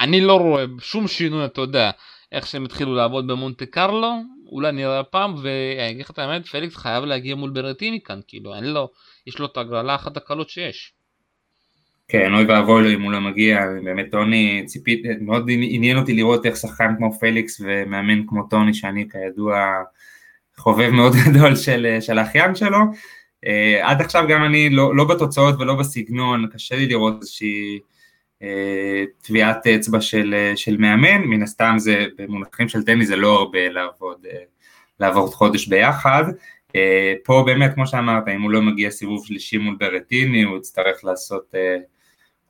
[0.00, 1.90] אני לא רואה שום שינוי, אתה יודע,
[2.32, 4.12] איך שהם התחילו לעבוד במונטה קרלו,
[4.52, 8.54] אולי נראה הפעם, ואני אגיד לך את האמת, פליקס חייב להגיע מול ברטיני כאן, כאילו,
[8.54, 8.90] אין לו,
[9.26, 10.92] יש לו את הגרלה אחת הקלות שיש.
[12.12, 16.46] כן, אוי ואבוי לו אם הוא לא מגיע, באמת טוני, ציפית, מאוד עניין אותי לראות
[16.46, 19.82] איך שחקן כמו פליקס ומאמן כמו טוני, שאני כידוע
[20.56, 22.78] חובב מאוד גדול של, של האחיין שלו.
[23.82, 27.78] עד עכשיו גם אני לא, לא בתוצאות ולא בסגנון, קשה לי לראות איזושהי
[29.22, 34.26] טביעת אצבע של, של מאמן, מן הסתם זה במונחים של טניס זה לא הרבה לעבוד,
[35.00, 36.24] לעבוד חודש ביחד.
[37.24, 41.54] פה באמת כמו שאמרת, אם הוא לא מגיע סיבוב שלישי מול ברטיני, הוא יצטרך לעשות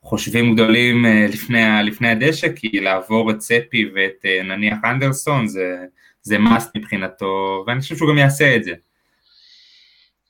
[0.03, 5.85] חושבים גדולים אה, לפני, לפני הדשא, כי לעבור את ספי ואת אה, נניח אנדרסון זה,
[6.21, 8.73] זה must מבחינתו, ואני חושב שהוא גם יעשה את זה.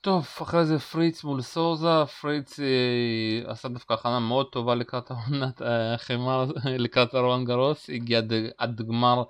[0.02, 5.62] טוב, אחרי זה פריץ מול סוזה, פריץ אה, עשה דווקא הכנה מאוד טובה לקראת העונת
[5.66, 9.24] החמר, לקראת הרואן גרוס, הגיע עד, עד גמר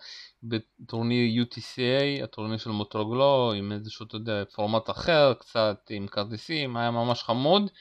[0.43, 6.91] בטורניר UTCA, הטורניר של מוטרוגלו, עם איזשהו, אתה יודע, פורמט אחר, קצת עם כרטיסים, היה
[6.91, 7.71] ממש חמוד.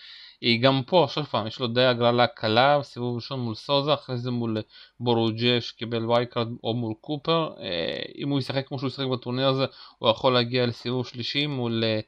[0.60, 4.30] גם פה, שוב פעם, יש לו די הגרלה קלה, סיבוב ראשון מול סוזה, אחרי זה
[4.30, 4.56] מול
[5.00, 7.50] בורוג'ה שקיבל wild card או מול קופר.
[7.60, 9.64] אה, אם הוא ישחק כמו שהוא ישחק בטורניר הזה,
[9.98, 12.00] הוא יכול להגיע לסיבוב שלישי מול אה,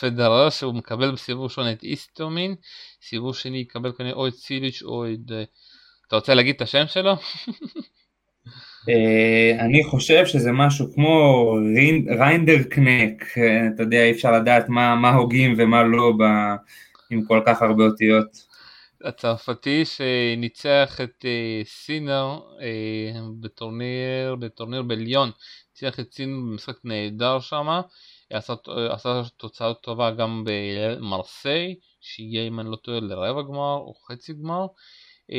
[0.00, 2.54] פדרר, שהוא מקבל בסיבוב ראשון את איסטומין,
[3.02, 5.32] סיבוב שני יקבל כנראה או את סיליץ' או את...
[5.32, 5.42] אה,
[6.08, 7.12] אתה רוצה להגיד את השם שלו?
[9.60, 11.46] אני חושב שזה משהו כמו
[12.18, 13.24] ריינדר קנק,
[13.74, 16.12] אתה יודע, אי אפשר לדעת מה הוגים ומה לא
[17.12, 18.52] עם כל כך הרבה אותיות.
[19.04, 22.62] הצרפתי שניצח את uh, סינר uh,
[23.40, 25.30] בטורניר, בטורניר בליון,
[25.70, 27.80] ניצח את סינר במשחק נהדר שם,
[28.30, 28.54] עשה,
[28.90, 34.66] עשה תוצאה טובה גם במרסיי, שהגיע אם אני לא טועה לרבע גמר או חצי גמר,
[35.30, 35.34] uh,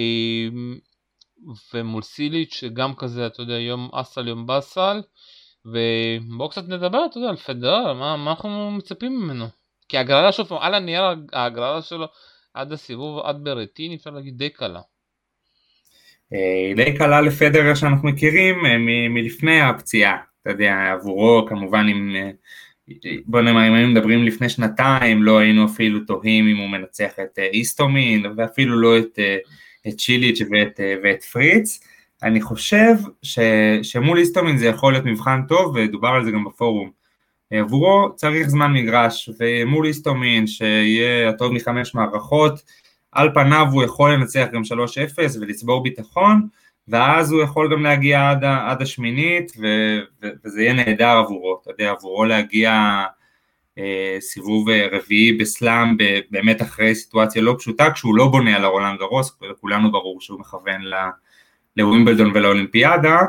[1.73, 5.01] ומול סיליץ' שגם כזה, אתה יודע, יום אסל יום באסל,
[5.65, 9.62] ובואו קצת נדבר, אתה יודע, על פדרר, מה, מה אנחנו מצפים ממנו?
[9.89, 12.07] כי הגרלה שוב פעם, על הנייר ההגרלה שלו
[12.53, 14.81] עד הסיבוב, עד ברטין, אפשר להגיד די קלה.
[16.33, 18.77] אה, די קלה לפדרר שאנחנו מכירים אה,
[19.09, 22.31] מלפני הפציעה, אתה יודע, עבורו כמובן אם, אה,
[23.25, 27.39] בוא נאמר, אם היינו מדברים לפני שנתיים, לא היינו אפילו תוהים אם הוא מנצח את
[27.39, 29.19] איסטומין, ואפילו לא את,
[29.87, 31.79] את צ'יליץ' ואת, ואת פריץ.
[32.23, 33.39] אני חושב ש,
[33.83, 37.02] שמול איסטומין זה יכול להיות מבחן טוב, ודובר על זה גם בפורום.
[37.59, 42.61] עבורו צריך זמן מגרש, ומול איסטומין שיהיה הטוב מחמש מערכות,
[43.11, 46.47] על פניו הוא יכול לנצח גם 3-0 ולצבור ביטחון,
[46.87, 49.65] ואז הוא יכול גם להגיע עד, עד השמינית, ו,
[50.23, 53.03] ו, וזה יהיה נהדר עבורו, אתה יודע, עבורו להגיע
[53.77, 55.97] אה, סיבוב אה, רביעי בסלאם,
[56.31, 60.81] באמת אחרי סיטואציה לא פשוטה, כשהוא לא בונה על הרולנד גרוס, לכולנו ברור שהוא מכוון
[61.77, 63.25] לווימבלדון ולאולימפיאדה, אה,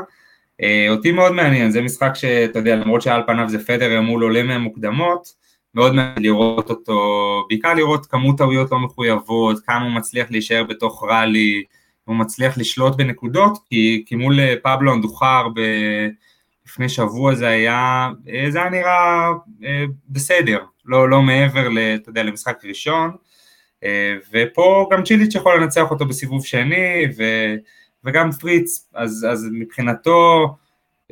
[0.89, 5.33] אותי מאוד מעניין, זה משחק שאתה יודע, למרות שעל פניו זה פדר מול עולה מהמוקדמות,
[5.75, 11.03] מאוד מעניין לראות אותו, בעיקר לראות כמות טעויות לא מחויבות, כמה הוא מצליח להישאר בתוך
[11.03, 11.63] ראלי,
[12.03, 15.59] הוא מצליח לשלוט בנקודות, כי, כי מול אה, פבלו אנדוחר ב...
[16.65, 19.31] לפני שבוע זה היה, אה, זה היה נראה
[20.09, 23.11] בסדר, לא, לא מעבר, אתה יודע, למשחק ראשון,
[24.33, 27.23] ופה גם צ'יליץ' יכול לנצח אותו בסיבוב שני, ו...
[28.05, 30.47] וגם פריץ, אז, אז מבחינתו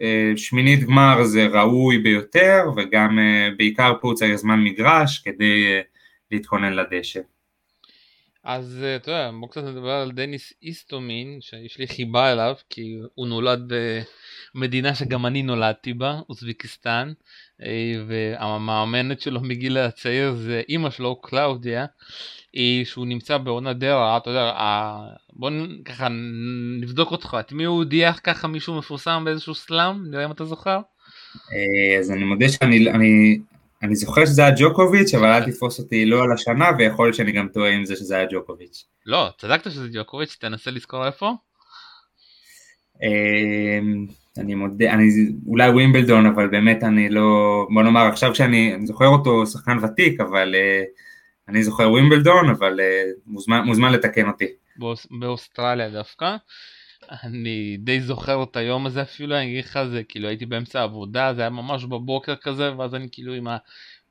[0.01, 5.65] אה, שמינית גמר זה ראוי ביותר, וגם אה, בעיקר פה הוא צריך זמן מגרש כדי
[5.65, 5.81] אה,
[6.31, 7.19] להתכונן לדשא.
[8.43, 13.27] אז אתה יודע, בוא קצת נדבר על דניס איסטומין, שיש לי חיבה אליו, כי הוא
[13.27, 13.71] נולד
[14.55, 17.13] במדינה שגם אני נולדתי בה, אוזבקיסטן,
[18.07, 21.85] והמאמנת שלו מגיל הצעיר זה אימא שלו, קלאודיה,
[22.83, 24.51] שהוא נמצא בעונה די רעה, אתה יודע,
[25.33, 25.49] בוא
[25.85, 26.07] ככה
[26.81, 30.79] נבדוק אותך, את מי הוא הודיח ככה מישהו מפורסם באיזשהו סלאם, נראה אם אתה זוכר.
[31.53, 33.39] אה, אז אני מודה שאני אני,
[33.83, 37.31] אני זוכר שזה היה ג'וקוביץ', אבל אל תתפוס אותי לא על השנה, ויכול להיות שאני
[37.31, 38.85] גם טועה עם זה שזה היה ג'וקוביץ'.
[39.05, 41.33] לא, צדקת שזה ג'וקוביץ', תנסה לזכור איפה.
[43.03, 43.79] אה,
[44.37, 45.09] אני מודה, אני
[45.47, 47.21] אולי ווימבלדון, אבל באמת אני לא,
[47.73, 53.19] בוא נאמר עכשיו כשאני זוכר אותו שחקן ותיק, אבל uh, אני זוכר ווימבלדון, אבל uh,
[53.25, 54.45] מוזמן, מוזמן לתקן אותי.
[54.75, 56.35] באוס, באוסטרליה דווקא.
[57.23, 61.33] אני די זוכר את היום הזה אפילו, אני אגיד לך, זה כאילו הייתי באמצע העבודה,
[61.33, 63.57] זה היה ממש בבוקר כזה, ואז אני כאילו עם ה...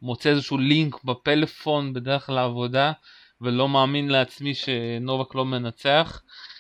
[0.03, 2.93] מוצא איזשהו לינק בפלאפון בדרך לעבודה,
[3.41, 6.52] ולא מאמין לעצמי שנובק לא מנצח, אה,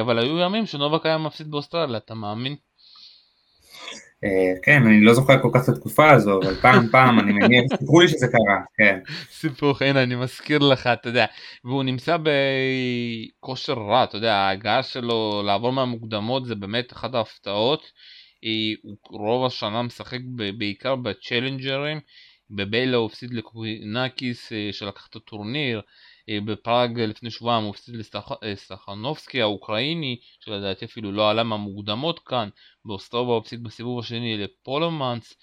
[0.00, 2.56] אבל היו ימים שנובק היה מפסיד באוסטרליה, אתה מאמין?
[4.24, 7.64] אה, כן, אני לא זוכר כל כך את התקופה הזו, אבל פעם פעם אני מניח,
[7.78, 8.98] סיפרו לי שזה קרה, כן.
[9.30, 11.26] סיפור, הנה אני מזכיר לך, אתה יודע,
[11.64, 17.92] והוא נמצא בכושר רע, אתה יודע, ההגעה שלו לעבור מהמוקדמות זה באמת אחת ההפתעות,
[18.82, 20.18] הוא רוב השנה משחק
[20.58, 22.00] בעיקר בצ'לנג'רים,
[22.50, 25.82] בביילה הוא הפסיד לקווינקיס אה, שלקח את הטורניר, אה,
[26.30, 27.94] בפראג לפני שבועיים הוא הפסיד
[28.42, 32.48] לסטחנובסקי האוקראיני שלדעתי אפילו לא עלה מהמוקדמות כאן
[32.84, 35.34] באוסטרובה הוא הפסיד בסיבוב השני לפולומאנס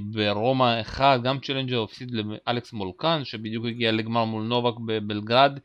[0.00, 5.58] ברומא אחד, גם צ'לנג'ר הפסיד לאלכס מולקן שבדיוק הגיע לגמר מול נובק בבלגרד.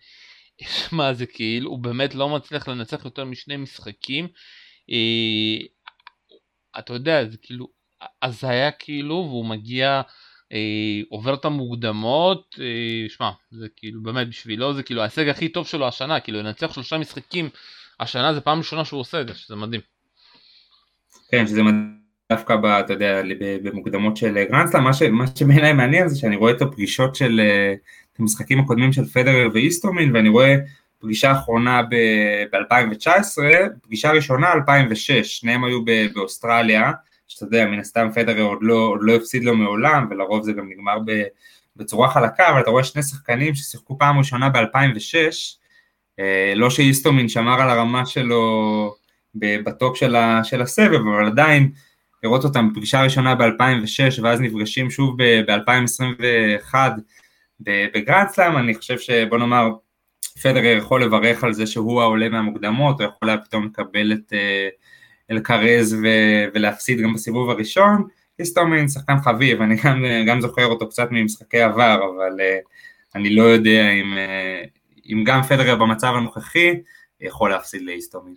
[0.91, 4.27] מה זה כאילו, הוא באמת לא מצליח לנצח יותר משני משחקים.
[6.79, 7.67] אתה יודע, זה כאילו
[8.21, 10.01] הזיה כאילו, והוא מגיע,
[11.09, 12.55] עובר את המוקדמות,
[13.07, 16.97] שמע, זה כאילו באמת בשבילו זה כאילו ההישג הכי טוב שלו השנה, כאילו לנצח שלושה
[16.97, 17.49] משחקים
[17.99, 19.81] השנה זה פעם ראשונה שהוא עושה את זה, שזה מדהים.
[21.31, 21.95] כן, שזה מדהים.
[22.31, 23.21] דווקא, ב, אתה יודע,
[23.63, 27.41] במוקדמות של גרנדסלאם, מה, מה שבעיניי מעניין זה שאני רואה את הפגישות של,
[28.13, 30.55] את המשחקים הקודמים של פדרר ואיסטומין, ואני רואה
[30.99, 33.37] פגישה אחרונה ב-2019,
[33.81, 35.79] פגישה ראשונה 2006, שניהם היו
[36.13, 36.91] באוסטרליה,
[37.27, 40.69] שאתה יודע, מן הסתם פדרר עוד לא, עוד לא הפסיד לו מעולם, ולרוב זה גם
[40.69, 40.97] נגמר
[41.75, 45.15] בצורה חלקה, אבל אתה רואה שני שחקנים ששיחקו פעם ראשונה ב-2006,
[46.19, 48.95] אה, לא שאיסטומין שמר על הרמה שלו
[49.35, 51.71] בטופ של, של הסבב, אבל עדיין
[52.23, 56.75] לראות אותם בפגישה ראשונה ב-2006 ואז נפגשים שוב ב-2021
[57.59, 59.69] בגרנדסלאם, אני חושב שבוא נאמר
[60.41, 64.69] פדרר יכול לברך על זה שהוא העולה מהמוקדמות, הוא יכול היה פתאום לקבל את אה,
[65.31, 68.07] אלקרז ו- ולהפסיד גם בסיבוב הראשון,
[68.37, 72.69] היסטומין שחקן חביב, אני גם, גם זוכר אותו קצת ממשחקי עבר, אבל uh,
[73.15, 74.69] אני לא יודע אם, uh,
[75.05, 76.73] אם גם פדרר במצב הנוכחי
[77.21, 78.35] יכול להפסיד לאיסטומין.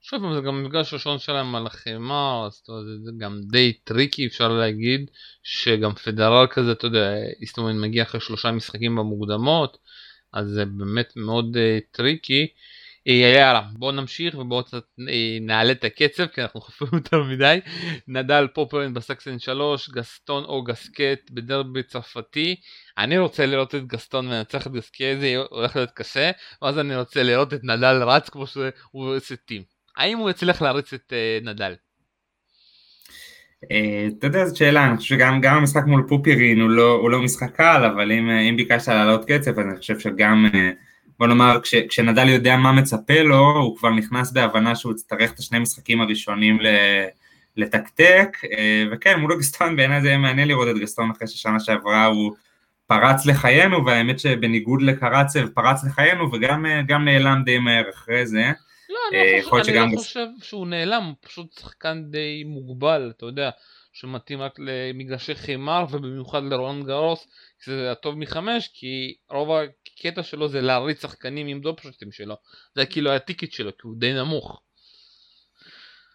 [0.00, 2.62] שוב זה גם מפגש ראשון שלהם על החמר, אז
[3.04, 5.10] זה גם די tricky אפשר להגיד,
[5.42, 9.78] שגם פדרר כזה, אתה יודע, איסטומין מגיע אחרי שלושה משחקים במוקדמות,
[10.32, 12.46] אז זה באמת מאוד אה, tricky.
[12.50, 12.75] אה,
[13.06, 15.02] יאללה, בואו נמשיך ובואו קצת אה,
[15.40, 17.60] נעלה את הקצב, כי אנחנו חופרים יותר מדי.
[18.08, 22.56] נדל פופרן בסקסן 3, גסטון או גסקט בדרבי צרפתי.
[22.98, 26.30] אני רוצה לראות את גסטון מנצח את גסקט, זה הולך להיות קשה,
[26.62, 29.62] ואז אני רוצה לראות את נדל רץ כמו שהוא עושה טים.
[29.96, 31.74] האם הוא יצליח להריץ את uh, נדל?
[34.18, 37.56] אתה יודע, זאת שאלה, אני חושב שגם המשחק מול פופירין הוא לא, הוא לא משחק
[37.56, 40.46] קל, אבל אם, ביקשת לעלות קצב, אז אני חושב שגם,
[41.18, 45.38] בוא נאמר, כש, כשנדל יודע מה מצפה לו, הוא כבר נכנס בהבנה שהוא יצטרך את
[45.38, 46.66] השני משחקים הראשונים ל,
[47.56, 48.48] לתקתק, uh,
[48.92, 52.32] וכן, מול גסטון בעיניי זה יהיה מעניין לראות את גסטון אחרי ששנה שעברה הוא
[52.86, 58.42] פרץ לחיינו, והאמת שבניגוד לקרצב פרץ לחיינו וגם נעלם די מהר אחרי זה.
[58.88, 63.26] לא, אני לא חושב, אני לא חושב שהוא נעלם, הוא פשוט שחקן די מוגבל, אתה
[63.26, 63.50] יודע,
[63.92, 67.28] שמתאים רק למגרשי חימר ובמיוחד לרון גרוס,
[67.64, 69.50] זה הטוב מחמש, כי רוב
[69.98, 72.34] הקטע שלו זה להריץ שחקנים עם דופשוטים שלו,
[72.74, 74.60] זה כאילו הטיקט שלו, כי הוא די נמוך.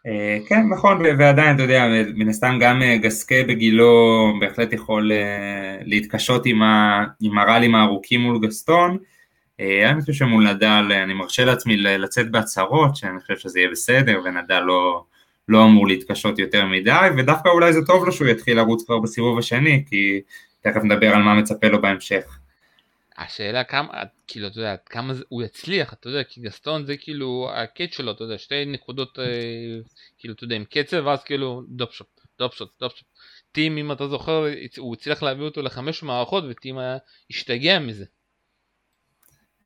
[0.07, 3.93] אה, כן נכון ועדיין אתה יודע מן הסתם גם אה, גסקה בגילו
[4.39, 6.45] בהחלט יכול אה, להתקשות
[7.21, 8.97] עם הראלים הארוכים מול גסטון
[9.59, 14.59] אני חושב שמול נדל אני מרשה לעצמי לצאת בהצהרות שאני חושב שזה יהיה בסדר ונדל
[14.59, 15.03] לא,
[15.47, 19.39] לא אמור להתקשות יותר מדי ודווקא אולי זה טוב לו שהוא יתחיל לרוץ כבר בסיבוב
[19.39, 20.21] השני כי
[20.61, 22.40] תכף נדבר על מה מצפה לו בהמשך.
[23.17, 23.87] השאלה כמה,
[24.27, 28.11] כאילו אתה יודע, כמה זה, הוא יצליח, אתה יודע, כי גסטון זה כאילו הקט שלו,
[28.11, 29.25] אתה יודע, שתי נקודות, אה,
[30.19, 33.07] כאילו אתה יודע, עם קצב, ואז כאילו דרופשוט, דרופשוט, דרופשוט.
[33.51, 34.45] טים, אם אתה זוכר,
[34.77, 36.97] הוא הצליח להביא אותו לחמש מערכות, וטים היה
[37.29, 38.05] השתגע מזה.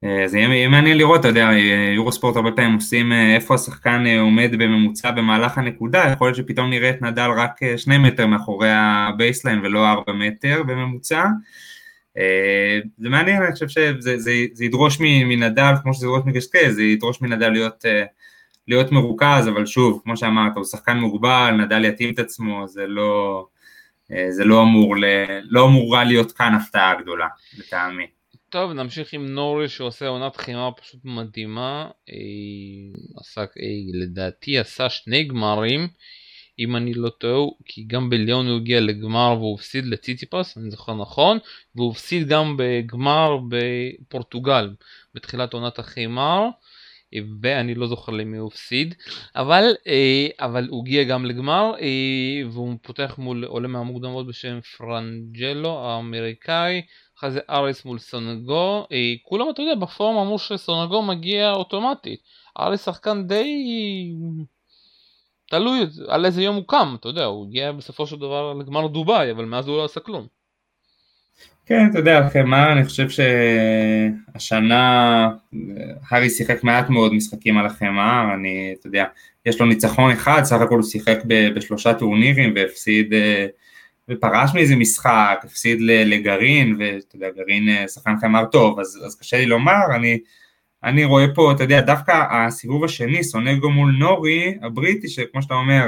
[0.04, 1.50] אה, זה יהיה מעניין לראות, אתה יודע,
[1.96, 6.38] יורו ספורט הרבה פעמים עושים אה, איפה השחקן אה, עומד בממוצע במהלך הנקודה, יכול להיות
[6.38, 11.26] שפתאום נראה את נדל רק שני מטר מאחורי ה baseline ולא ארבע מטר בממוצע.
[12.98, 17.22] זה מעניין, אני חושב שזה זה, זה ידרוש מנדל, כמו שזה ידרוש מגשקה, זה ידרוש
[17.22, 17.86] מנדל להיות,
[18.68, 23.46] להיות מרוכז, אבל שוב, כמו שאמרת, הוא שחקן מוגבל, נדל יתאים את עצמו, זה לא,
[24.30, 24.96] זה לא אמור,
[25.44, 28.06] לא אמורה להיות כאן הפתעה גדולה, לטעמי.
[28.50, 32.16] טוב נמשיך עם נורי שעושה עונת חימה פשוט מדהימה אה,
[33.20, 33.46] עשה, אה,
[33.94, 35.88] לדעתי עשה שני גמרים
[36.60, 40.94] אם אני לא טועה כי גם בליון הוא הגיע לגמר והוא הפסיד לציציפס אני זוכר
[40.94, 41.38] נכון
[41.76, 44.70] והוא הפסיד גם בגמר בפורטוגל
[45.14, 46.48] בתחילת עונת החימר
[47.42, 48.96] ואני לא זוכר למי הוא הפסיד
[49.36, 51.72] אבל אה, אבל הוא הגיע גם לגמר
[52.52, 56.82] והוא פותח מול עולה מהמוקדמות בשם פרנג'לו האמריקאי
[57.18, 62.20] אחרי זה אריס מול סונגו, אה, כולם אתה יודע בפורום אמרו שסונגו מגיע אוטומטית,
[62.60, 63.66] אריס שחקן די
[65.50, 69.32] תלוי על איזה יום הוא קם, אתה יודע, הוא הגיע בסופו של דבר לגמר דובאי,
[69.32, 70.28] אבל מאז הוא לא עשה כלום.
[71.66, 74.84] כן, אתה יודע, חמר, אני חושב שהשנה
[76.10, 79.06] הארי שיחק מעט מאוד משחקים על החמר, אני, אתה יודע,
[79.46, 81.20] יש לו ניצחון אחד, סך הכל הוא שיחק
[81.56, 83.46] בשלושה טורנירים והפסיד אה,
[84.10, 89.38] ופרש מאיזה משחק, הפסיד לגרעין, ואתה יודע, גרעין אה, שחקן חמר טוב, אז, אז קשה
[89.38, 90.20] לי לומר, אני,
[90.86, 95.88] אני רואה פה, אתה יודע, דווקא הסיבוב השני, סונגו מול נורי, הבריטי, שכמו שאתה אומר,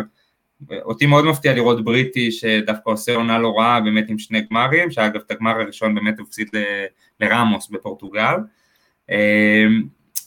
[0.72, 5.22] אותי מאוד מפתיע לראות בריטי שדווקא עושה עונה לא רעה באמת עם שני גמרים, שאגב
[5.26, 6.48] את הגמר הראשון באמת הפסיד
[7.20, 8.36] לרמוס בפורטוגל.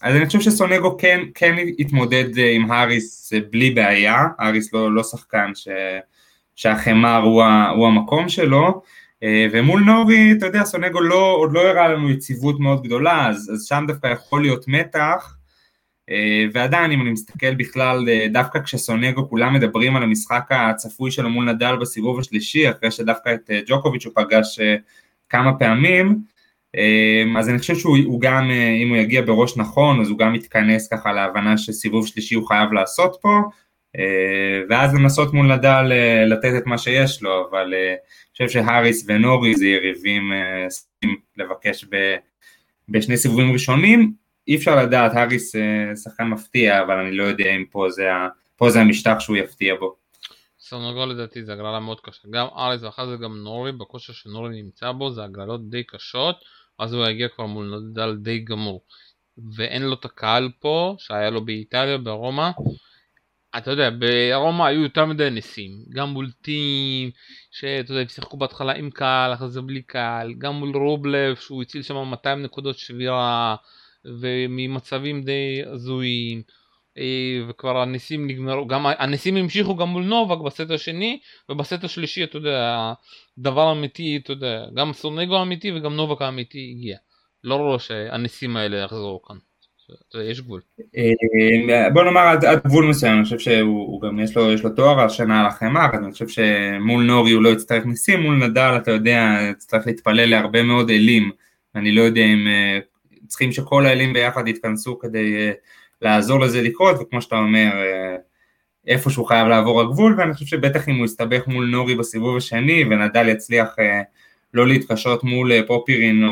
[0.02, 5.50] אז אני חושב שסונגו כן, כן התמודד עם האריס בלי בעיה, האריס לא, לא שחקן
[5.54, 5.68] ש,
[6.56, 7.42] שהחמר הוא,
[7.76, 8.83] הוא המקום שלו,
[9.52, 13.64] ומול נורי, אתה יודע, סונגו לא, עוד לא הראה לנו יציבות מאוד גדולה, אז, אז
[13.64, 15.37] שם דווקא יכול להיות מתח,
[16.11, 21.30] אה, ועדיין אם אני מסתכל בכלל, אה, דווקא כשסונגו כולם מדברים על המשחק הצפוי שלו
[21.30, 24.59] מול נדל בסיבוב השלישי, אחרי שדווקא את אה, ג'וקוביץ' הוא פגש
[25.28, 26.18] כמה פעמים,
[27.38, 28.50] אז אני חושב שהוא גם,
[28.83, 32.72] אם הוא יגיע בראש נכון, אז הוא גם יתכנס ככה להבנה שסיבוב שלישי הוא חייב
[32.72, 33.40] לעשות פה,
[34.70, 35.92] ואז לנסות מול נדל
[36.26, 37.74] לתת את מה שיש לו, אבל
[38.46, 40.33] חושב שהאריס ונורי זה יריבים
[41.37, 41.85] לבקש
[42.88, 44.12] בשני סיבובים ראשונים,
[44.48, 48.09] אי אפשר לדעת, האריס אה, שחקן מפתיע, אבל אני לא יודע אם פה זה,
[48.57, 49.96] פה זה המשטח שהוא יפתיע בו.
[50.61, 54.92] סונגו לדעתי זה הגרלה מאוד קשה, גם אריס ואחרי זה גם נורי, בכושר שנורי נמצא
[54.92, 56.37] בו זה הגרלות די קשות,
[56.79, 58.81] אז הוא יגיע כבר מול נדל די גמור.
[59.57, 62.50] ואין לו את הקהל פה, שהיה לו באיטליה, ברומא.
[63.56, 67.10] אתה יודע, ברומא היו יותר מדי ניסים, גם מול טים,
[67.50, 71.62] שאתה יודע, הם שיחקו בהתחלה עם קהל, אחרי זה בלי קהל, גם מול רובלב, שהוא
[71.62, 73.56] הציל שם 200 נקודות שבירה,
[74.04, 76.42] וממצבים די הזויים
[76.98, 82.36] אה, וכבר הניסים נגמרו, גם הניסים המשיכו גם מול נובק בסט השני ובסט השלישי אתה
[82.36, 82.92] יודע,
[83.38, 86.98] דבר אמיתי, אתה יודע, גם סונגו אמיתי וגם נובק האמיתי הגיע.
[87.44, 89.36] לא רואה שהניסים האלה יחזרו כאן.
[90.14, 90.61] יש גבול.
[90.96, 94.70] אה, בוא נאמר עד, עד גבול מסוים, אני חושב שהוא גם יש לו, יש לו
[94.70, 98.90] תואר השנה על החמר, אני חושב שמול נורי הוא לא יצטרך ניסים, מול נדל אתה
[98.90, 101.31] יודע, צריך להתפלל להרבה מאוד אלים,
[101.74, 102.79] אני לא יודע אם אה,
[103.26, 105.55] צריכים שכל האלים ביחד יתכנסו כדי uh,
[106.03, 107.70] לעזור לזה לקרות, וכמו שאתה אומר,
[108.87, 112.85] איפה שהוא חייב לעבור הגבול, ואני חושב שבטח אם הוא יסתבך מול נורי בסיבוב השני,
[112.85, 113.76] ונדל יצליח
[114.55, 116.31] לא להתקשות מול פופירין או,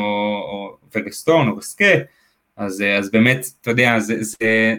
[0.51, 1.93] או וגסטון או גסקה,
[2.59, 4.75] אז, uh, אז באמת, אתה יודע, זה, זה,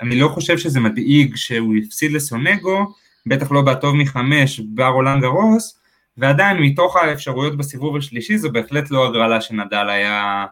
[0.00, 2.94] אני לא חושב שזה מדאיג שהוא יפסיד לסונגו,
[3.26, 5.80] בטח לא בהטוב מחמש ברולנד גרוס,
[6.16, 10.46] ועדיין מתוך האפשרויות בסיבוב השלישי זו בהחלט לא הגרלה שנדל היה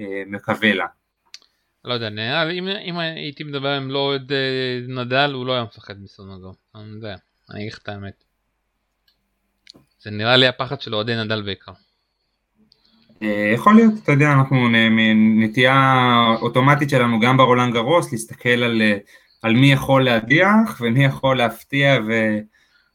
[0.00, 0.86] אה, מקווה לה.
[1.84, 5.64] לא יודע, נראה אם, אם הייתי מדבר עם לא אוהד אה, נדל, הוא לא היה
[5.64, 6.54] מפחד מסונגו.
[6.74, 7.16] אני יודע,
[7.50, 8.24] אני אגיד לך את האמת.
[10.00, 11.72] זה נראה לי הפחד של אוהדי נדל בעיקר.
[13.22, 14.68] אה, יכול להיות, אתה יודע, אנחנו
[15.14, 15.94] נטייה
[16.42, 18.82] אוטומטית שלנו גם ברולנד גרוס להסתכל על,
[19.42, 22.38] על מי יכול להדיח ומי יכול להפתיע ו,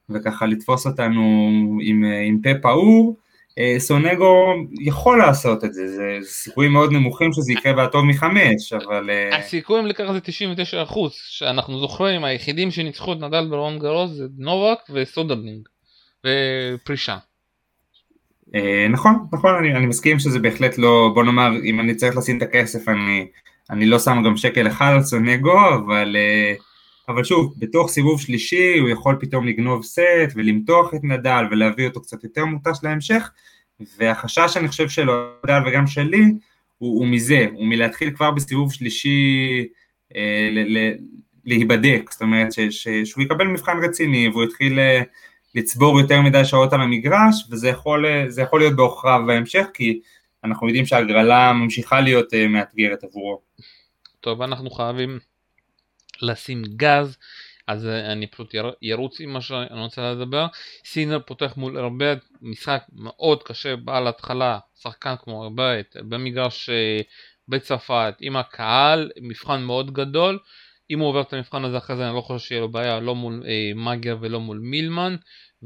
[0.10, 1.50] וככה לתפוס אותנו
[1.82, 3.18] עם, עם פה פעור
[3.60, 9.10] אה, סונגו יכול לעשות את זה, זה סיכויים מאוד נמוכים שזה יקרה בהטוב מחמש, אבל...
[9.10, 14.26] אה, הסיכויים לכך זה 99 אחוז, שאנחנו זוכרים, היחידים שניצחו את נדל ברון גרוס זה
[14.38, 15.68] נובק וסודרלינג,
[16.26, 17.18] ופרישה.
[18.56, 22.38] אה, נכון, נכון, אני, אני מסכים שזה בהחלט לא, בוא נאמר, אם אני צריך לשים
[22.38, 23.28] את הכסף, אני,
[23.70, 26.16] אני לא שם גם שקל אחד על סונגו, אבל...
[27.10, 32.02] אבל שוב, בתוך סיבוב שלישי הוא יכול פתאום לגנוב סט ולמתוח את נדל ולהביא אותו
[32.02, 33.32] קצת יותר מוטש להמשך,
[33.98, 35.10] והחשש אני חושב של
[35.44, 36.24] נדל וגם שלי
[36.78, 39.68] הוא, הוא מזה, הוא מלהתחיל כבר בסיבוב שלישי
[40.16, 40.94] אה, ל, ל,
[41.46, 45.02] להיבדק, זאת אומרת ש, ש, שהוא יקבל מבחן רציני והוא יתחיל אה,
[45.56, 50.00] לצבור יותר מדי שעות על המגרש וזה יכול, אה, יכול להיות בעוכריו בהמשך כי
[50.44, 53.42] אנחנו יודעים שהגרלה ממשיכה להיות אה, מאתגרת עבורו.
[54.22, 55.20] טוב, אנחנו חייבים
[56.22, 57.18] לשים גז,
[57.68, 60.48] אז אני פשוט ירוץ עם מה שאני רוצה לדבר.
[60.86, 62.06] סינר פותח מול הרבה
[62.42, 67.02] משחק מאוד קשה, בעל התחלה, שחקן כמו הרבה במגרש אה,
[67.48, 70.40] בצרפת, עם הקהל, מבחן מאוד גדול.
[70.90, 73.16] אם הוא עובר את המבחן הזה אחרי זה אני לא חושב שיהיה לו בעיה לא
[73.16, 75.16] מול אה, מגר ולא מול מילמן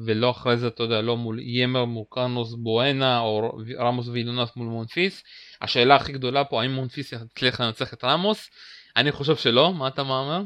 [0.05, 4.67] ולא אחרי זה אתה יודע לא מול ימר מול קרנוס בואנה או רמוס ואילונס מול
[4.67, 5.23] מונפיס
[5.61, 8.49] השאלה הכי גדולה פה האם מונפיס יצליח לנצח את רמוס
[8.95, 10.41] אני חושב שלא, מה אתה מאמר?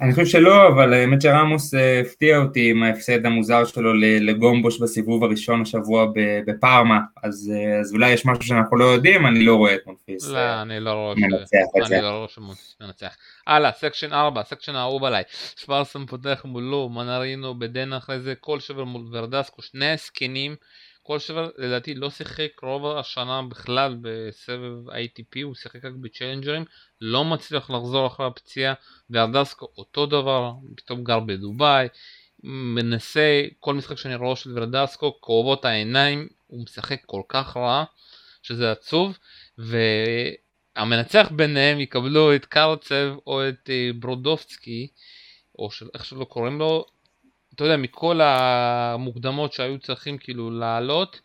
[0.00, 5.24] אני חושב שלא, אבל האמת שרמוס אה, הפתיע אותי עם ההפסד המוזר שלו לגומבוש בסיבוב
[5.24, 6.06] הראשון השבוע
[6.46, 10.28] בפארמה, אז, אה, אז אולי יש משהו שאנחנו לא יודעים, אני לא רואה את מונפיס
[10.28, 11.56] לא, אני לא רואה את זה.
[11.96, 13.16] אני לא רואה שמונפיס מנצח.
[13.46, 15.22] הלאה, section 4, section האהוב עליי.
[15.56, 20.54] שוורצמן פותח מול לו, מנרינו, בדנה אחרי זה, קולשרייבר מול ורדסקו, שני הסכנים.
[21.02, 26.64] קולשרייבר לדעתי לא שיחק רוב השנה בכלל בסבב ATP, הוא שיחק רק בצ'לנג'רים,
[27.00, 28.74] לא מצליח לחזור אחרי הפציעה,
[29.10, 31.88] וארדסקו אותו דבר, פתאום גר בדובאי,
[32.42, 37.84] מנסה, כל משחק שאני רואה של ורדסקו, קרובות העיניים, הוא משחק כל כך רע,
[38.42, 39.18] שזה עצוב,
[40.76, 44.88] והמנצח ביניהם יקבלו את קרצב או את אה, ברודובסקי,
[45.58, 46.84] או איך שלא קוראים לו,
[47.54, 51.20] אתה יודע, מכל המוקדמות שהיו צריכים כאילו לעלות,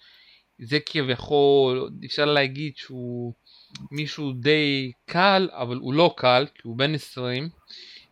[0.59, 3.33] זה כביכול, אפשר להגיד שהוא
[3.91, 7.49] מישהו די קל, אבל הוא לא קל, כי הוא בן 20,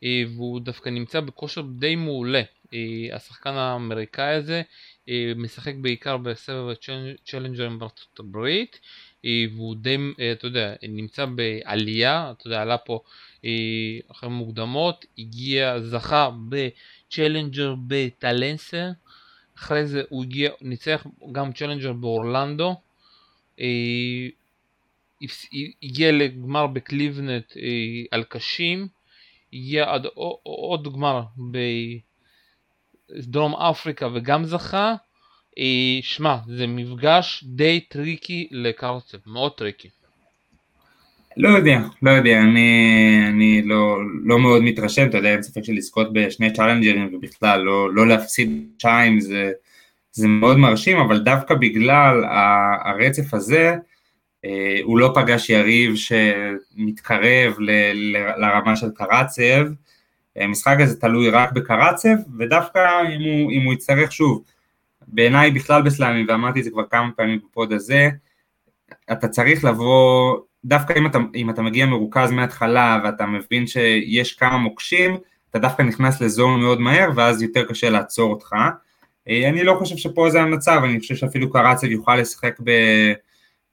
[0.04, 2.42] אה, והוא דווקא נמצא בכושר די מעולה.
[2.74, 4.62] אה, השחקן האמריקאי הזה
[5.10, 8.80] אה, משחק בעיקר בסבב הצ'לנג'רים בארצות הברית,
[9.56, 9.98] והוא די,
[10.32, 13.00] אתה יודע, נמצא בעלייה, אתה יודע, עלה פה
[14.12, 16.30] אחרי מוקדמות, הגיע, זכה
[17.14, 18.92] בצ'לנג'ר בטלהאסי,
[19.58, 22.76] אחרי זה הוא הגיע, ניצח גם צ'לנג'ר באורלנדו,
[25.84, 27.54] הגיע לגמר בקליבלנד
[28.12, 28.88] על קשים,
[29.54, 30.08] הגיע עד
[30.44, 31.22] עוד גמר
[33.12, 34.96] בדרום אפריקה וגם זכה.
[35.58, 39.90] אה, שמע, זה מפגש די טריקי לקרצב, מאוד טריקי.
[41.38, 45.74] לא יודע, לא יודע, אני, אני לא, לא מאוד מתרשם, אתה יודע, אין ספק של
[45.74, 49.52] לזכות בשני צ'אלנג'רים ובכלל לא, לא להפסיד שניים זה,
[50.12, 52.24] זה מאוד מרשים, אבל דווקא בגלל
[52.86, 53.76] הרצף הזה,
[54.46, 59.66] אה, הוא לא פגש יריב שמתקרב ל, ל, לרמה של קרצב,
[60.36, 62.80] המשחק הזה תלוי רק בקרצב, ודווקא
[63.16, 64.44] אם הוא, אם הוא יצטרך שוב,
[65.08, 68.10] בעיניי בכלל בסלאמים, ואמרתי את זה כבר כמה פעמים בפוד הזה,
[69.12, 74.58] אתה צריך לבוא, דווקא אם אתה, אם אתה מגיע מרוכז מההתחלה ואתה מבין שיש כמה
[74.58, 75.18] מוקשים,
[75.50, 78.54] אתה דווקא נכנס לזון מאוד מהר ואז יותר קשה לעצור אותך.
[79.30, 82.72] אה, אני לא חושב שפה זה המצב, אני חושב שאפילו קרצב יוכל לשחק ב...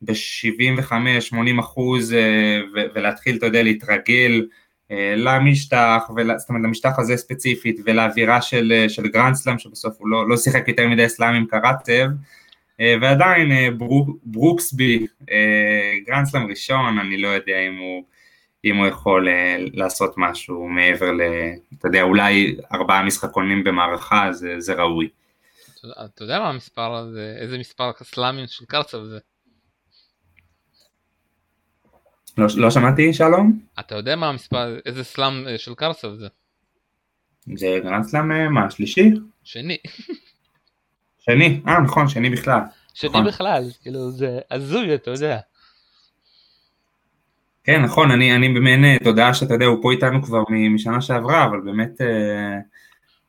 [0.03, 2.61] ב-75-80 אחוז אה,
[2.95, 4.47] ולהתחיל, אתה יודע, להתרגל
[4.91, 6.03] אה, למשטח,
[6.37, 10.89] זאת אומרת למשטח הזה ספציפית ולאווירה של, של גרנדסלאם שבסוף הוא לא, לא שיחק יותר
[10.89, 12.07] מדי סלאם עם קרטב
[13.01, 15.07] ועדיין ברוק, ברוקסבי,
[16.07, 18.05] גרנדסלאם ראשון, אני לא יודע אם הוא,
[18.65, 19.29] אם הוא יכול
[19.73, 21.21] לעשות משהו מעבר ל...
[21.79, 25.09] אתה יודע, אולי ארבעה משחקונים במערכה זה, זה ראוי.
[26.05, 29.19] אתה יודע מה המספר הזה, איזה מספר סלאמים של קרצב זה?
[32.39, 33.61] לא, לא שמעתי שלום.
[33.81, 36.29] אתה יודע מה המספר, איזה סלאם אה, של קרצב זה?
[37.57, 39.11] זה גרנד סלאם אה, מה, שלישי?
[39.45, 39.77] שני.
[41.21, 42.61] שני, אה נכון, שני בכלל.
[42.95, 43.27] שני נכון.
[43.27, 45.39] בכלל, כאילו זה הזוי אתה יודע.
[47.65, 51.45] כן נכון, אני, אני במעין אה, תודעה שאתה יודע, הוא פה איתנו כבר משנה שעברה,
[51.45, 52.01] אבל באמת,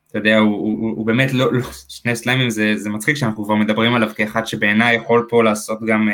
[0.07, 3.55] אתה יודע, הוא, הוא, הוא באמת לא, לא שני סלאמים זה, זה מצחיק שאנחנו כבר
[3.55, 6.09] מדברים עליו כאחד שבעיניי יכול פה לעשות גם,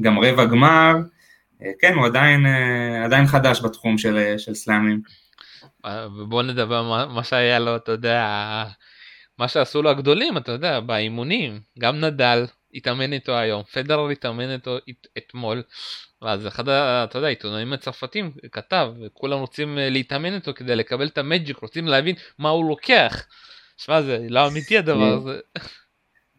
[0.00, 0.96] גם רבע גמר,
[1.62, 5.00] אה, כן, הוא עדיין, אה, עדיין חדש בתחום של, אה, של סלאמים.
[6.16, 8.64] ובוא נדבר מה, מה שהיה לו, אתה יודע,
[9.38, 14.76] מה שעשו לו הגדולים, אתה יודע, באימונים, גם נדל התאמן איתו היום, פדרר התאמן איתו
[14.76, 15.62] את, אתמול,
[16.22, 21.56] ואז אחד, אתה יודע, העיתונאים הצרפתים כתב, כולם רוצים להתאמן איתו כדי לקבל את המג'יק,
[21.56, 23.26] רוצים להבין מה הוא לוקח.
[23.76, 25.38] שמע, זה לא אמיתי הדבר הזה.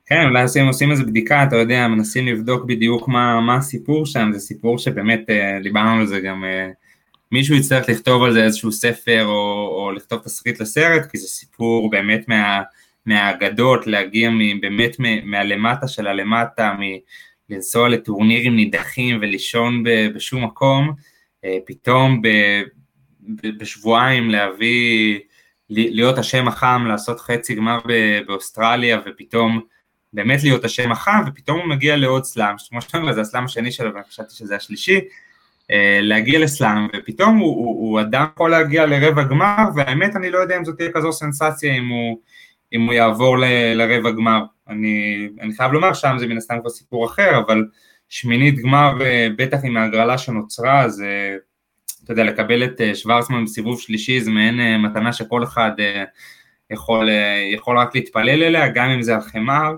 [0.05, 4.29] כן, אולי עושים, עושים איזה בדיקה, אתה יודע, מנסים לבדוק בדיוק מה, מה הסיפור שם,
[4.33, 6.69] זה סיפור שבאמת, אה, דיברנו על זה גם, אה,
[7.31, 11.89] מישהו יצטרך לכתוב על זה איזשהו ספר או, או לכתוב תסריט לסרט, כי זה סיפור
[11.89, 12.61] באמת מה,
[13.07, 14.29] מהאגדות, להגיע
[14.61, 16.75] באמת מהלמטה של הלמטה,
[17.49, 19.83] לנסוע לטורנירים נידחים ולישון
[20.15, 20.93] בשום מקום,
[21.45, 22.21] אה, פתאום
[23.41, 25.19] בשבועיים להביא,
[25.69, 27.79] להיות השם החם, לעשות חצי גמר
[28.27, 29.61] באוסטרליה ופתאום
[30.13, 33.71] באמת להיות השם החם, ופתאום הוא מגיע לעוד סלאם, כמו שאתה אומר, זה הסלאם השני
[33.71, 34.99] שלו, ואני חשבתי שזה השלישי,
[35.71, 40.37] אה, להגיע לסלאם, ופתאום הוא, הוא, הוא אדם יכול להגיע לרבע גמר, והאמת אני לא
[40.37, 42.19] יודע אם זאת תהיה כזו סנסציה אם הוא,
[42.73, 43.43] אם הוא יעבור ל,
[43.73, 44.43] לרבע גמר.
[44.69, 47.65] אני, אני חייב לומר שם זה מן הסתם כבר סיפור אחר, אבל
[48.09, 51.37] שמינית גמר, אה, בטח עם ההגרלה שנוצרה, זה,
[52.03, 55.71] אתה יודע, לקבל את אה, שוורצמן בסיבוב שלישי זה מעין מתנה שכל אחד
[56.71, 57.09] יכול,
[57.53, 59.73] יכול רק להתפלל אליה, גם אם זה על חמר.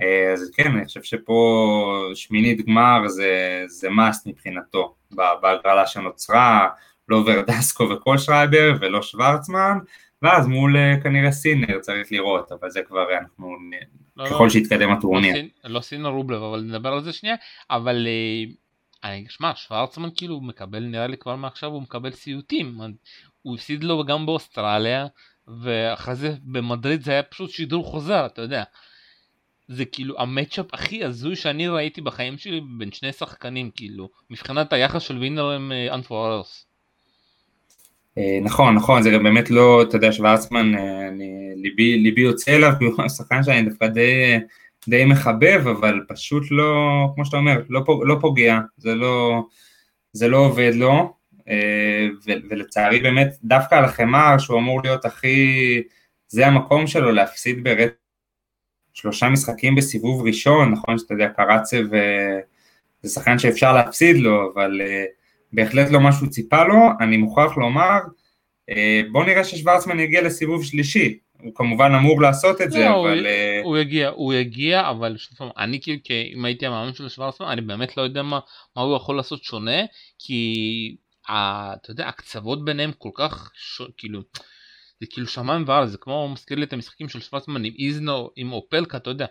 [0.00, 6.68] אה, אז כן, אני חושב שפה שמינית גמר זה, זה must מבחינתו בהגרלה שנוצרה,
[7.08, 9.78] לא ורדסקו וכל שרייבר ולא שוורצמן,
[10.22, 13.56] ואז מול אה, כנראה סינר צריך לראות, אבל זה כבר אנחנו,
[14.16, 15.34] לא, ככל לא, שיתקדם הטורניר.
[15.64, 17.36] לא, לא סינר רובלב, אבל נדבר על זה שנייה,
[17.70, 18.44] אבל אה,
[19.04, 22.80] אני, שמע, שוורצמן כאילו מקבל, נראה לי כבר מעכשיו הוא מקבל סיוטים,
[23.42, 25.06] הוא הפסיד לו גם באוסטרליה,
[25.62, 28.62] ואחרי זה במדריד זה היה פשוט שידור חוזר, אתה יודע.
[29.68, 35.02] זה כאילו המצ'אפ הכי הזוי שאני ראיתי בחיים שלי בין שני שחקנים כאילו מבחינת היחס
[35.02, 36.66] של וינר עם אנפוררס.
[38.18, 41.08] אה, נכון נכון זה גם באמת לא אתה יודע שוורצמן אה,
[41.56, 44.38] ליבי ליבי יוצא אליו הוא השחקן שאני דווקא די
[44.88, 46.74] די מחבב אבל פשוט לא
[47.14, 49.42] כמו שאתה אומר לא, לא פוגע זה לא
[50.12, 51.14] זה לא עובד לו
[51.48, 55.82] אה, ולצערי באמת דווקא על החמר שהוא אמור להיות הכי
[56.28, 57.94] זה המקום שלו להפסיד ברצף
[58.94, 61.86] שלושה משחקים בסיבוב ראשון, נכון שאתה יודע, קרצב
[63.02, 64.80] זה שחקן שאפשר להפסיד לו, אבל
[65.54, 67.98] בהחלט לא מה שהוא ציפה לו, אני מוכרח לומר,
[69.12, 73.26] בוא נראה ששוורצמן יגיע לסיבוב שלישי, הוא כמובן אמור לעשות את זה, לא, אבל...
[73.62, 75.98] הוא, הוא יגיע, הוא יגיע, אבל שוב פעם, אני כאילו,
[76.34, 78.40] אם הייתי המאמן של שוורצמן, אני באמת לא יודע מה,
[78.76, 79.82] מה הוא יכול לעשות שונה,
[80.18, 83.82] כי אתה יודע, הקצוות ביניהם כל כך, ש...
[83.96, 84.20] כאילו,
[85.00, 88.52] זה כאילו שמיים וארץ, זה כמו מזכיר לי את המשחקים של שוורצמן עם איזנו, עם
[88.52, 89.26] אופלקה, אתה יודע.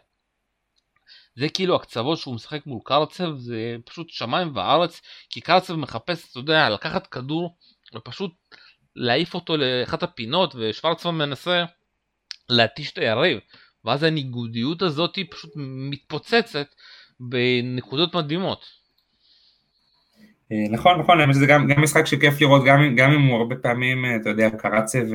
[1.36, 6.40] זה כאילו הקצוות שהוא משחק מול קרצב, זה פשוט שמיים וארץ, כי קרצב מחפש, אתה
[6.40, 7.58] יודע, לקחת כדור
[7.96, 8.32] ופשוט
[8.96, 11.66] להעיף אותו לאחת הפינות, ושוורצמן מנסה
[12.50, 13.40] להתיש את היריב,
[13.86, 15.52] ואז הניגודיות הזאת פשוט
[15.90, 16.68] מתפוצצת
[17.20, 18.66] בנקודות מדהימות.
[20.52, 22.62] אה, נכון, נכון, זה גם, גם משחק שכיף לראות,
[22.98, 25.06] גם, אם הוא הרבה פעמים, אה, אתה יודע, קרצב,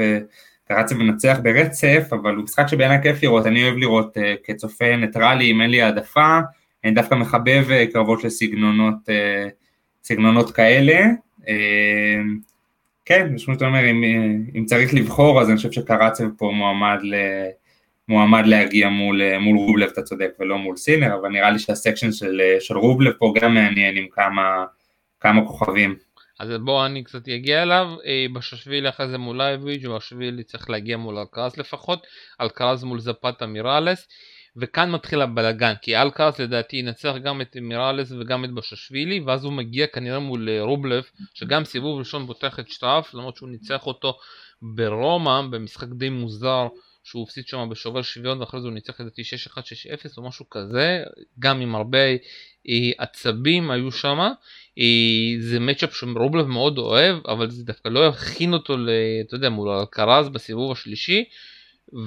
[0.68, 5.50] קרצב מנצח ברצף, אבל הוא משחק שבעיניי כיף לראות, אני אוהב לראות uh, כצופה ניטרלי,
[5.50, 6.38] אם אין לי העדפה,
[6.84, 9.50] אני דווקא מחבב אה, קרבות של סגנונות, אה,
[10.04, 11.00] סגנונות כאלה.
[13.04, 14.04] כן, כמו שאתה אומר, אם,
[14.54, 17.14] אם צריך לבחור, אז אני חושב שקרצב פה מועמד, ל,
[18.08, 22.12] מועמד להגיע מול, מול רובלב, אתה צודק, ולא מול סינר, אבל נראה לי שה section
[22.12, 24.64] של, של רובלב פה גם מעניין עם כמה,
[25.20, 25.94] כמה כוכבים.
[26.38, 30.96] אז בואו אני קצת אגיע אליו, אה, בסילשווילי אחרי זה מול לייביץ' ובסילשווילי צריך להגיע
[30.96, 32.06] מול אלקרז לפחות,
[32.40, 34.08] אלקרז מול זפתה מיראלס,
[34.56, 39.52] וכאן מתחיל הבלאגן, כי אלקרז לדעתי ינצח גם את מיראלס וגם את בששווילי, ואז הוא
[39.52, 44.18] מגיע כנראה מול אה, רובלב, שגם סיבוב ראשון פותח את שטראף, למרות שהוא ניצח אותו
[44.62, 46.66] ברומא, במשחק די מוזר,
[47.10, 49.60] שהוא הפסיד שם בשובר שוויון ואחרי זה הוא ניצח לדעתי 6-1, 6-0
[50.16, 51.02] או משהו כזה,
[51.38, 51.98] גם עם הרבה
[52.68, 54.18] אה, עצבים היו שם.
[54.78, 58.74] אה, זה מצ'אפ שרובלב מאוד אוהב, אבל זה דווקא לא יכין אותו,
[59.26, 61.24] אתה יודע, מול אלקרז בסיבוב השלישי.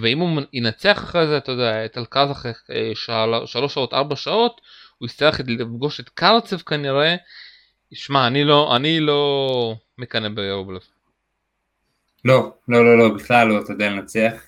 [0.01, 2.91] ואם הוא ינצח אחרי זה, אתה יודע, את אלקרז אחרי אה,
[3.45, 4.61] שלוש שעות, ארבע שעות,
[4.97, 7.15] הוא יצטרך לפגוש את קרצב כנראה.
[7.93, 10.81] שמע, אני לא, אני לא מקנא ברובלב.
[12.25, 14.47] לא, לא, לא, לא, בכלל לא, אתה יודע, לנצח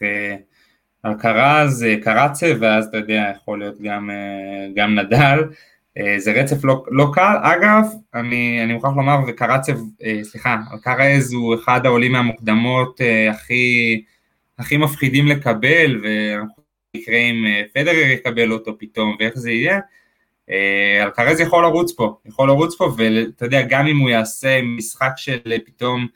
[1.05, 5.39] אלקרז, אה, קרצב, ואז אתה יודע, יכול להיות גם, אה, גם נדל.
[5.97, 11.33] אה, זה רצף לא, לא קל, אגב, אני, אני מוכרח לומר, וקרצב, אה, סליחה, אלקרז
[11.33, 13.01] הוא אחד העולים מהמוקדמות
[13.31, 14.03] הכי,
[14.59, 16.01] הכי מפחידים לקבל,
[16.93, 19.79] יקרה אם פדרר יקבל אותו פתאום, ואיך זה יהיה,
[21.03, 25.39] אלקרז יכול לרוץ פה, יכול לרוץ פה, ואתה יודע, גם אם הוא יעשה משחק של
[25.65, 26.07] פתאום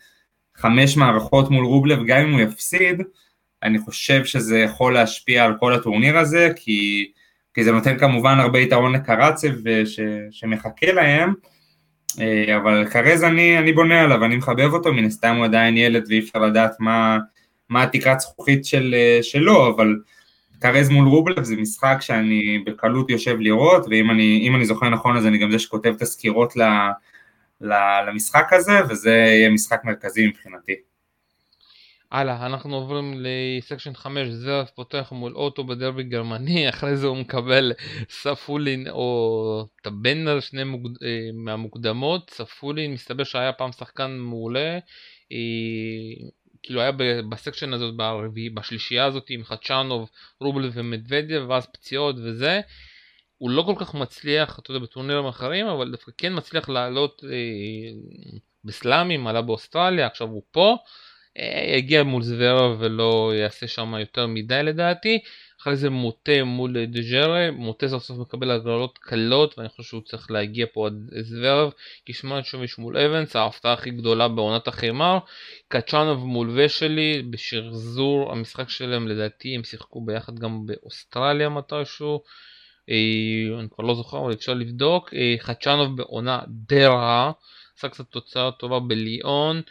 [0.58, 3.02] חמש מערכות מול רובלב, גם אם הוא יפסיד,
[3.64, 7.12] אני חושב שזה יכול להשפיע על כל הטורניר הזה, כי
[7.58, 9.52] כי זה נותן כמובן הרבה יתרון לקרצב
[9.86, 10.00] ש,
[10.32, 11.34] שמחכה להם,
[12.20, 16.06] אה, אבל קרז אני, אני בונה עליו, אני מחבב אותו, מן הסתם הוא עדיין ילד
[16.10, 17.18] ואי אפשר לדעת מה,
[17.70, 19.96] מה התקרת זכוכית של, אה, שלו, אבל
[20.60, 25.26] קרז מול רובלב זה משחק שאני בקלות יושב לראות, ואם אני, אני זוכר נכון אז
[25.26, 26.82] אני גם זה שכותב את הסקירות ל, ל,
[27.62, 30.74] למשחק הזה, וזה יהיה משחק מרכזי מבחינתי.
[32.12, 37.74] הלאה, אנחנו עוברים לסקשן 5, זרף פותח מול אוטו בדרבי גרמני, אחרי זה הוא מקבל
[38.10, 41.04] ספולין או טבנר, שני מוקד...
[41.04, 44.80] אה, מהמוקדמות, ספולין מסתבר שהיה פעם שחקן מעולה,
[45.32, 46.28] אה,
[46.64, 46.92] כאילו היה
[47.30, 50.10] בסקשן הזאת ברביעי, בשלישייה הזאת עם חדשנוב,
[50.42, 52.62] רובל ומדוודיה, ואז פציעות וזה.
[53.38, 57.30] הוא לא כל כך מצליח, אתה יודע, בטורנירים אחרים, אבל דווקא כן מצליח לעלות אה,
[58.64, 60.78] בסלאמים, עלה באוסטרליה, עכשיו הוא פה.
[61.78, 65.20] יגיע מול זוורה ולא יעשה שם יותר מדי לדעתי.
[65.62, 70.32] אחרי זה מוטה מול דג'רה, מוטה סוף סוף מקבל הגרלות קלות ואני חושב שהוא צריך
[70.32, 71.72] להגיע פה עד זוורב,
[72.06, 75.18] כשמעט שוביש מול אבנס, ההפתעה הכי גדולה בעונת החימר,
[75.68, 82.20] קצ'אנוב מול ושלי, בשחזור המשחק שלהם לדעתי הם שיחקו ביחד גם באוסטרליה מתישהו, אה,
[82.90, 87.32] אני כבר לא זוכר אבל אפשר לבדוק, אה, חצ'אנוב בעונה די רעה,
[87.78, 89.62] עשה קצת תוצאה טובה בליאון,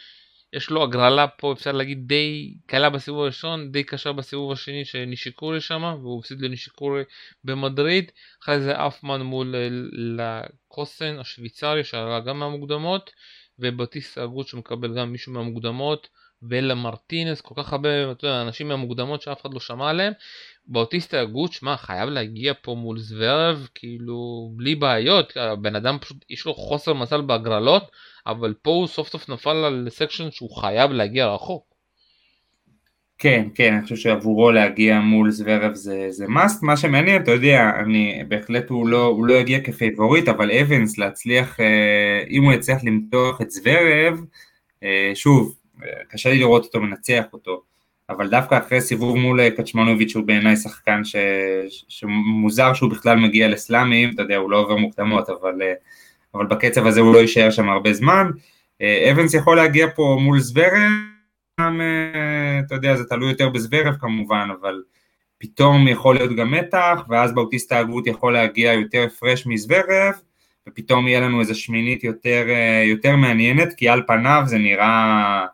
[0.53, 5.61] יש לו הגרלה פה אפשר להגיד די קלה בסיבוב הראשון, די קשה בסיבוב השני שנישיקורי
[5.61, 7.03] שם, והוא הפסיד לנישיקורי
[7.43, 8.11] במדריד,
[8.43, 13.11] אחרי זה הנפמן מול אה, לקסונן השוויצרי שעלה גם מהמוקדמות,
[13.59, 16.07] ובאוטיסטה אגוט שמקבל גם מישהו מהמוקדמות,
[16.49, 20.13] ואלה מרטינס, כל כך הרבה יודע, אנשים מהמוקדמות שאף אחד לא שמע עליהם.
[20.67, 26.45] באוטיסטה אגוט, שמע, חייב להגיע פה מול זוורב, כאילו, בלי בעיות, הבן אדם פשוט, יש
[26.45, 27.91] לו חוסר מזל בהגרלות,
[28.27, 31.67] אבל פה הוא סוף סוף נפל על section שהוא חייב להגיע רחוק.
[33.19, 37.71] כן, כן, אני חושב שעבורו להגיע מול זוורב זה, זה must, מה שמעניין, אתה יודע,
[37.79, 42.83] אני, בהחלט הוא לא, הוא לא יגיע כפייבוריט, אבל אבנס להצליח, אה, אם הוא יצליח
[42.83, 44.21] למתוח את זוורב,
[44.83, 45.55] אה, שוב,
[46.09, 47.61] קשה לי לראות אותו מנצח אותו,
[48.09, 51.15] אבל דווקא אחרי סיבוב מול קצ'מנוביץ' הוא בעיניי שחקן ש...
[51.87, 55.61] שמוזר שהוא בכלל מגיע לסלאמים, אתה יודע, הוא לא עובר מוקדמות, אבל,
[56.33, 58.29] אבל בקצב הזה הוא לא יישאר שם הרבה זמן.
[59.11, 60.91] אבנס יכול להגיע פה מול זוורב,
[61.55, 64.81] אתה יודע, זה תלוי יותר בזוורב כמובן, אבל
[65.37, 70.13] פתאום יכול להיות גם מתח, ואז באוטיסטה הגות יכול להגיע יותר הפרש מזוורב,
[70.67, 72.45] ופתאום יהיה לנו איזו שמינית יותר,
[72.85, 75.45] יותר מעניינת, כי על פניו זה נראה אה,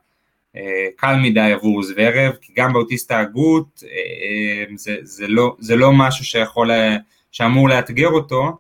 [0.96, 6.26] קל מדי עבור זוורב, כי גם באוטיסטה הגות אה, זה, זה, לא, זה לא משהו
[6.26, 6.72] שיכול,
[7.32, 8.58] שאמור לאתגר אותו,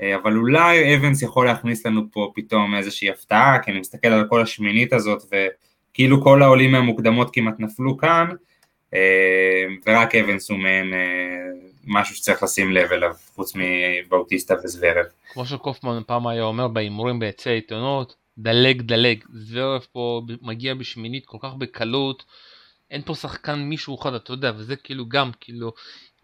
[0.00, 4.26] אה, אבל אולי אבנס יכול להכניס לנו פה פתאום איזושהי הפתעה, כי אני מסתכל על
[4.28, 5.22] כל השמינית הזאת,
[5.90, 8.28] וכאילו כל העולים מהמוקדמות כמעט נפלו כאן,
[9.86, 10.92] ורק אבנס הוא מעין
[11.86, 15.04] משהו שצריך לשים לב אליו, חוץ מבאוטיסטה וזוורב.
[15.32, 21.38] כמו שקופמן פעם היה אומר בהימורים ביצי העיתונות, דלג דלג, זוורף פה מגיע בשמינית כל
[21.40, 22.24] כך בקלות,
[22.90, 25.72] אין פה שחקן מישהו אחד, אתה יודע, וזה כאילו גם, כאילו,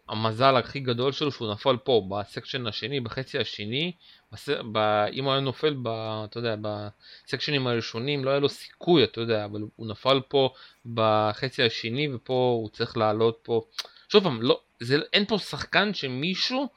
[0.08, 3.92] המזל הכי גדול שלו שהוא נפל פה, בסקשן השני, בחצי השני,
[4.32, 4.48] בס...
[4.72, 4.78] ב...
[5.12, 5.88] אם הוא היה נופל, ב...
[6.24, 10.50] אתה יודע, בסקשנים הראשונים, לא היה לו סיכוי, אתה יודע, אבל הוא נפל פה
[10.94, 13.62] בחצי השני, ופה הוא צריך לעלות פה,
[14.08, 14.98] שוב פעם, לא, זה...
[15.12, 16.68] אין פה שחקן שמישהו,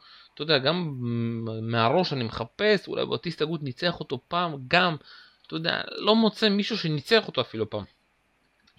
[0.41, 0.95] אתה יודע, גם
[1.61, 4.95] מהראש אני מחפש, אולי באוטיסט הגות ניצח אותו פעם, גם,
[5.47, 7.83] אתה יודע, לא מוצא מישהו שניצח אותו אפילו פעם.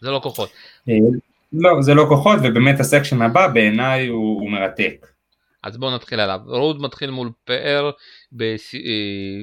[0.00, 0.50] זה לא כוחות.
[0.88, 0.94] אה,
[1.52, 5.06] לא, זה לא כוחות, ובאמת ה section הבא בעיניי הוא, הוא מרתק.
[5.62, 6.40] אז בואו נתחיל עליו.
[6.46, 7.90] רוד מתחיל מול פאר,
[8.32, 8.74] בס...
[8.74, 8.80] אה,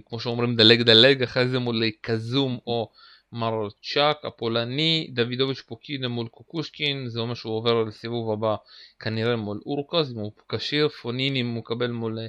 [0.06, 2.90] כמו שאומרים דלג דלג, אחרי זה מול קזו או
[3.34, 8.56] מייכז'אק הפולני, דוידוביץ' פוקידה מול קוקושקין, זה אומר שהוא עובר לסיבוב הבא
[9.00, 12.28] כנראה מול הורקאץ', אם הוא כשיר, פוניני מקבל מול אה,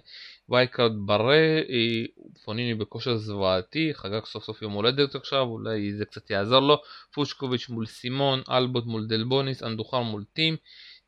[0.49, 2.05] wild card ברר, אה,
[2.45, 6.77] פוניני בכושר זוועתי, חגג סוף סוף יום הולדת עכשיו, אולי זה קצת יעזור לו,
[7.15, 10.57] פוצ'וביץ' מול סימון, אלבוט מול דלבוניס, אנדוחר מול טים,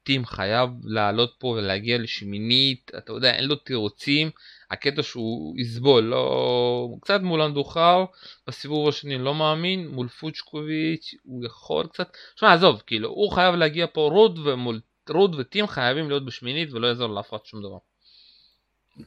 [0.03, 4.30] טים חייב לעלות פה ולהגיע לשמינית, אתה יודע, אין לו תירוצים,
[4.72, 6.88] הקטע שהוא יסבול, לא...
[7.00, 8.04] קצת מול אנדוחר,
[8.46, 13.86] בסיבוב השני לא מאמין, מול פוצ'וביץ' הוא יכול קצת, שמע עזוב, כאילו, הוא חייב להגיע
[13.92, 17.78] פה רוד ומול רוד וטים חייבים להיות בשמינית ולא יעזור לאף אחד שום דבר.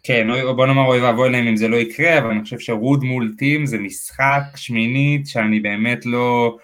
[0.03, 3.33] כן, בוא נאמר אוי ואבוי להם אם זה לא יקרה, אבל אני חושב שרוד מול
[3.37, 6.57] טים זה משחק שמינית שאני באמת לא,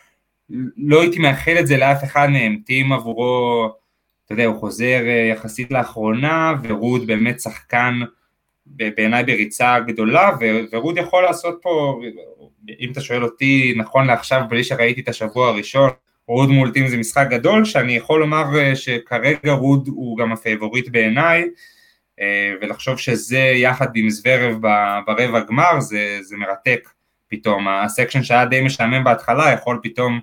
[0.78, 3.70] לא הייתי מאחל את זה לאף אחד מהם, טים עבורו,
[4.26, 8.00] אתה יודע, הוא חוזר אה, יחסית לאחרונה, ורוד באמת שחקן
[8.76, 10.30] בעיניי בריצה גדולה,
[10.72, 12.02] ורוד יכול לעשות פה,
[12.80, 15.90] אם אתה שואל אותי נכון לעכשיו, בלי שראיתי את השבוע הראשון,
[16.28, 20.90] רוד מול טים זה משחק גדול, שאני יכול לומר אה, שכרגע רוד הוא גם הפייבוריט
[20.90, 21.50] בעיניי,
[22.20, 24.58] אה, ולחשוב שזה יחד עם זוורב
[25.08, 26.90] ברבע גמר זה, זה מרתק
[27.28, 30.20] פתאום, ה section שהיה די משעמם בהתחלה יכול פתאום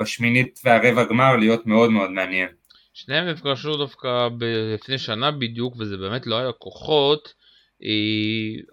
[0.00, 2.48] בשמינית והרבע גמר להיות מאוד מאוד מעניין.
[2.94, 4.28] שניהם נפגשו דווקא
[4.74, 7.34] לפני שנה בדיוק וזה באמת לא היה כוחות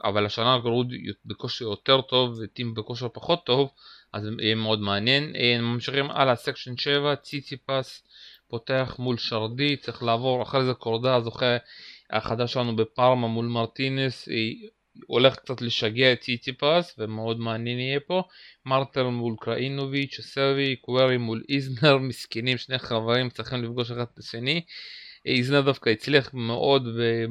[0.04, 0.94] אבל השנה רוד
[1.26, 3.70] בכושר יותר טוב וטים בכושר פחות טוב
[4.14, 5.36] אז יהיה מאוד מעניין.
[5.36, 8.04] אה, ממשיכים הלאה, section 7, ציציפס
[8.48, 11.58] פותח מול שרדי, צריך לעבור אחרי זה קורדה, זוכה
[12.10, 14.30] החדש שלנו בפארמה מול מרטינס,
[15.08, 18.24] הולך קצת לשגע את ציציפס ומאוד מעניין יהיה פה.
[18.66, 24.62] מרטל מול קראינוביץ', סרבי, קוורי מול איזנר, מסכנים שני חברים צריכים לפגוש אחד את השני.
[25.26, 26.88] איזנר דווקא הצליח מאוד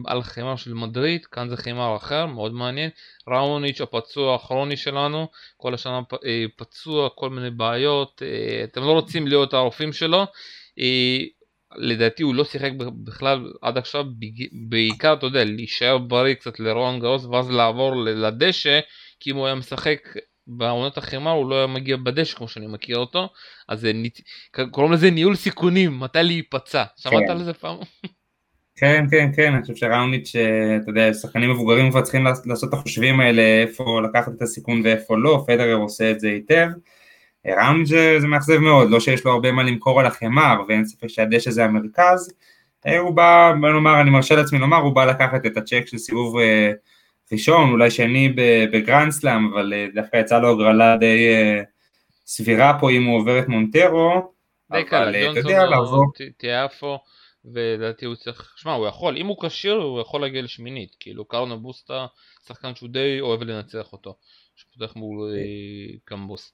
[0.07, 2.91] על חימר של מדריד, כאן זה חימר אחר, מאוד מעניין.
[3.29, 9.27] ראוניץ' הפצוע הכרוני שלנו, כל השנה אה, פצוע, כל מיני בעיות, אה, אתם לא רוצים
[9.27, 10.27] להיות הרופאים שלו.
[10.79, 11.19] אה,
[11.77, 12.71] לדעתי הוא לא שיחק
[13.05, 14.05] בכלל עד עכשיו,
[14.69, 18.81] בעיקר אתה יודע, להישאר בריא קצת לרון גרוס ואז לעבור לדשא,
[19.21, 20.01] כי אם הוא היה משחק
[20.47, 23.29] בעונת החימה הוא לא היה מגיע בדשא כמו שאני מכיר אותו,
[23.69, 24.21] אז ניט...
[24.71, 27.31] קוראים לזה ניהול סיכונים, מתי להיפצע, שמעת כן.
[27.31, 27.77] על זה פעם?
[28.77, 30.33] כן, כן, כן, אני חושב שראוניץ',
[30.83, 35.19] אתה יודע, שחקנים מבוגרים כבר צריכים לעשות את החושבים האלה, איפה לקחת את הסיכון ואיפה
[35.19, 36.69] לא, פדרר עושה את זה היטב.
[37.47, 41.09] ראונד זה, זה מאכזב מאוד, לא שיש לו הרבה מה למכור על החמר, ואין ספק
[41.09, 42.35] שהדשא זה המרכז,
[42.87, 45.99] אה, הוא בא, בוא נאמר, אני מרשה לעצמי לומר, הוא בא לקחת את הצ'ק של
[45.99, 46.73] סיבוב אה,
[47.33, 48.29] ראשון, אולי שני
[48.73, 51.29] בגרנדסלאם, אבל אה, דווקא יצא לו הגרלה די
[52.27, 54.33] סבירה פה אם הוא עובר את מונטרו,
[54.73, 56.07] די קל, ג'ונסון
[56.37, 56.99] תיאפו,
[57.45, 61.61] ולדעתי הוא צריך, שמע הוא יכול, אם הוא כשיר הוא יכול להגיע לשמינית, כאילו קרנו
[61.61, 62.07] בוסטה,
[62.49, 64.17] שחקן שהוא די אוהב לנצח אותו,
[64.57, 65.35] שפותח מול
[66.05, 66.53] גומבוש.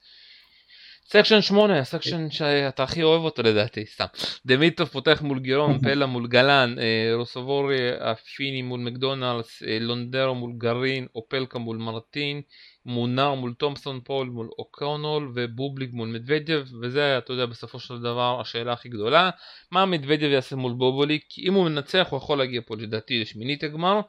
[1.09, 4.05] section 8, ה section שאתה הכי אוהב אותו לדעתי, סתם.
[4.47, 10.53] דמיטוב פותח מול גירון, פלה מול גלן, אה, רוסובורי הפיני מול מקדונלדס, אה, לונדרו מול
[10.59, 12.43] גרין, אופלקה מול מרטין,
[12.87, 18.41] מונר מול תומפסון פול מול אוקונול ובובליק מול מדוודיו וזה אתה יודע בסופו של דבר
[18.41, 19.31] השאלה הכי גדולה
[19.71, 21.25] מה מדוודיו יעשה מול בובוליק?
[21.29, 24.01] כי אם הוא מנצח הוא יכול להגיע פה לדעתי לשמינית הגמר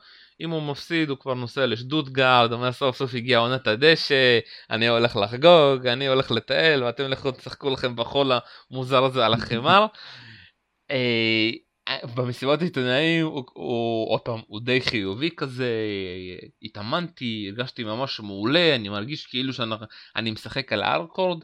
[0.41, 5.15] אם הוא מפסיד הוא כבר נוסע לשדוטגרד, אומר סוף סוף הגיע עונת הדשא, אני הולך
[5.15, 8.31] לחגוג, אני הולך לטייל ואתם לכו תשחקו לכם בחול
[8.71, 9.85] המוזר הזה על החמר.
[10.91, 11.51] אה,
[12.15, 15.71] במסיבת עיתונאים הוא, הוא עוד פעם הוא די חיובי כזה
[16.63, 21.43] התאמנתי הרגשתי ממש מעולה אני מרגיש כאילו שאני משחק על הארקורד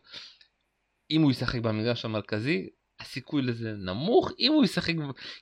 [1.12, 2.70] אם הוא ישחק במגרש המרכזי
[3.04, 4.32] הסיכוי לזה נמוך.
[4.40, 4.94] אם הוא ישחק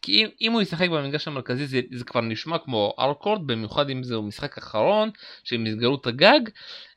[0.01, 4.03] כי אם, אם הוא ישחק במגרש המרכזי זה, זה כבר נשמע כמו ארקורד במיוחד אם
[4.03, 5.09] זהו משחק אחרון
[5.43, 6.39] שהם יסגרו את הגג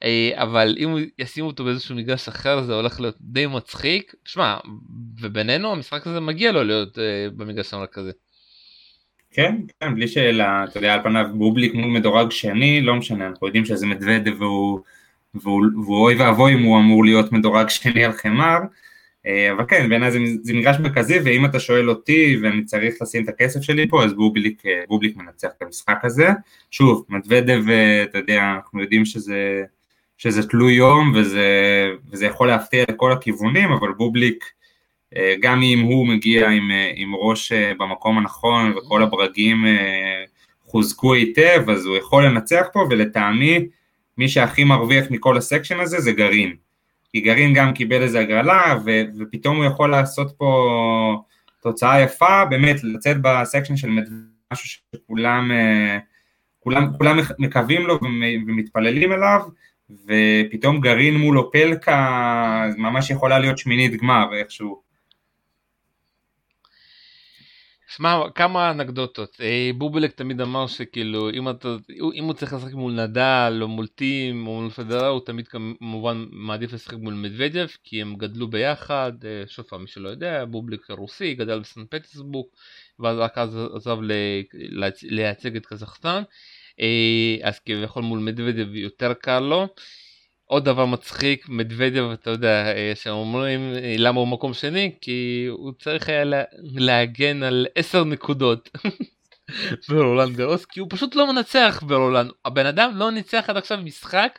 [0.03, 4.15] אה, אבל אם ישימו אותו באיזשהו מגרש אחר זה הולך להיות די מצחיק.
[4.25, 4.57] שמע
[5.21, 8.11] ובינינו המשחק הזה מגיע לו להיות אה, במגרש המרכזי.
[9.31, 13.47] כן, כן, בלי שאלה, אתה יודע, על פניו בובליק מול מדורג שני, לא משנה, אנחנו
[13.47, 14.81] יודעים שזה מדוודה והוא,
[15.35, 18.59] והוא, והוא אוי ואבוי אם הוא אמור להיות מדורג שני על חמר,
[19.27, 23.29] אבל כן, בעיניי זה, זה מגרש מרכזי, ואם אתה שואל אותי ואני צריך לשים את
[23.29, 26.29] הכסף שלי פה, אז בובליק, אה, בובליק מנצח את המשחק הזה.
[26.71, 27.63] שוב, מדוודב,
[28.05, 29.63] אתה יודע, אנחנו יודעים שזה,
[30.19, 31.51] שזה תלוי יום וזה,
[32.11, 34.45] וזה יכול להפתיע לכל הכיוונים, אבל בובליק,
[35.17, 39.65] אה, גם אם הוא מגיע עם, עם ראש במקום הנכון וכל הברגים
[40.65, 43.67] חוזקו היטב, אז הוא יכול לנצח פה, ולטעמי,
[44.19, 46.57] מי שהכי מרוויח מכל הסקשן הזה זה גרעין.
[47.15, 51.23] כי גרעין גם קיבל איזה הגרלה, ו, ופתאום הוא יכול לעשות פה
[51.63, 53.89] תוצאה יפה, באמת לצאת בסקשן של
[54.53, 55.99] משהו שכולם אה,
[56.61, 57.99] כולם, כולם מקווים לו
[58.47, 59.41] ומתפללים אליו,
[59.91, 64.84] ופתאום גרעין מול אופלקה ממש יכולה להיות שמינית גמר איכשהו.
[67.97, 69.37] שמע, כמה אנקדוטות.
[69.41, 71.69] אה, בובלק תמיד אמר שכאילו, אם, אתה,
[72.15, 76.27] אם הוא צריך לשחק מול נדל, או מול טים, או מול פדרה, הוא תמיד כמובן
[76.31, 80.91] מעדיף לשחק מול מדוודיו, כי הם גדלו ביחד, אה, שוב פעם, מי שלא יודע, בובלק
[80.91, 82.47] רוסי, גדל בסן פטסבורג,
[82.99, 83.99] ואז רק אז עזב
[85.03, 86.23] לייצג את קזחסטן,
[86.81, 89.69] אה, אז כביכול מול מדוודיו יותר קל לו.
[90.47, 92.65] עוד דבר מצחיק, מדוודיו, אתה יודע,
[92.95, 98.71] שאומרים למה הוא מקום שני, כי הוא צריך היה לה, להגן על 10 נקודות
[99.89, 102.31] ברולאן גארוס, כי הוא פשוט לא מנצח ברולאן.
[102.45, 104.39] הבן אדם לא ניצח עד עכשיו משחק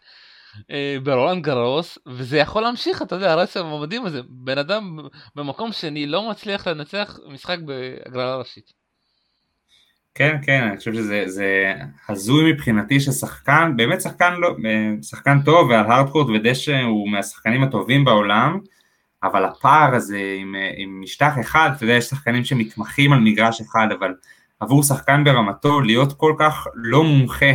[0.71, 4.21] אה, ברולאן גארוס, וזה יכול להמשיך, אתה יודע, הרצף המדהים הזה.
[4.29, 4.99] בן אדם
[5.35, 8.84] במקום שני לא מצליח לנצח משחק בהגרלה ראשית.
[10.18, 11.74] כן, כן, אני חושב שזה
[12.09, 14.55] הזוי מבחינתי ששחקן, באמת שחקן, לא,
[15.01, 18.59] שחקן טוב, ועל הארדקורט ודשא הוא מהשחקנים הטובים בעולם,
[19.24, 23.88] אבל הפער הזה עם, עם משטח אחד, אתה יודע, יש שחקנים שמתמחים על מגרש אחד,
[23.99, 24.13] אבל
[24.59, 27.51] עבור שחקן ברמתו להיות כל כך לא מומחה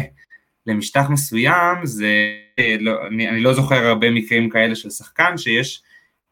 [0.66, 2.14] למשטח מסוים, זה,
[2.80, 5.82] לא, אני, אני לא זוכר הרבה מקרים כאלה של שחקן שיש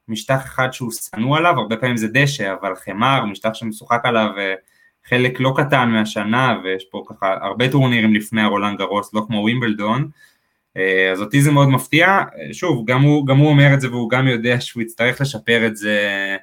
[0.09, 4.31] משטח אחד שהוא שנוא עליו, הרבה פעמים זה דשא, אבל חמר, משטח שמשוחק עליו
[5.09, 10.09] חלק לא קטן מהשנה, ויש פה ככה הרבה טורנירים לפני הרולנד גרוס, לא כמו ווימבלדון,
[10.77, 12.19] אה, אז אותי זה מאוד מפתיע,
[12.53, 15.77] שוב, גם הוא, גם הוא אומר את זה והוא גם יודע שהוא יצטרך לשפר את
[15.77, 16.37] זה,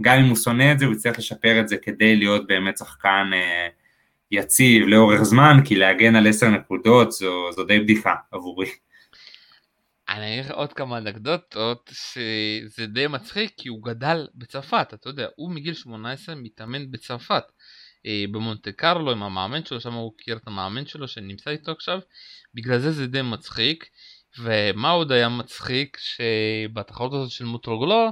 [0.00, 3.30] גם אם הוא שונא את זה, הוא יצטרך לשפר את זה כדי להיות באמת שחקן
[3.32, 3.68] אה,
[4.30, 8.68] יציב לאורך זמן, כי להגן על עשר נקודות זו, זו די בדיחה עבורי.
[10.08, 15.26] אני אגיד לך עוד כמה אנקדוטות שזה די מצחיק כי הוא גדל בצרפת, אתה יודע,
[15.36, 17.44] הוא מגיל 18 מתאמן בצרפת.
[18.06, 21.98] אה, במונטה קרלו עם המאמן שלו, שם הוא הכיר את המאמן שלו שנמצא איתו עכשיו,
[22.54, 23.88] בגלל זה זה די מצחיק.
[24.38, 28.08] ומה עוד היה מצחיק שבתחרות הזאת של מוטרוגלו,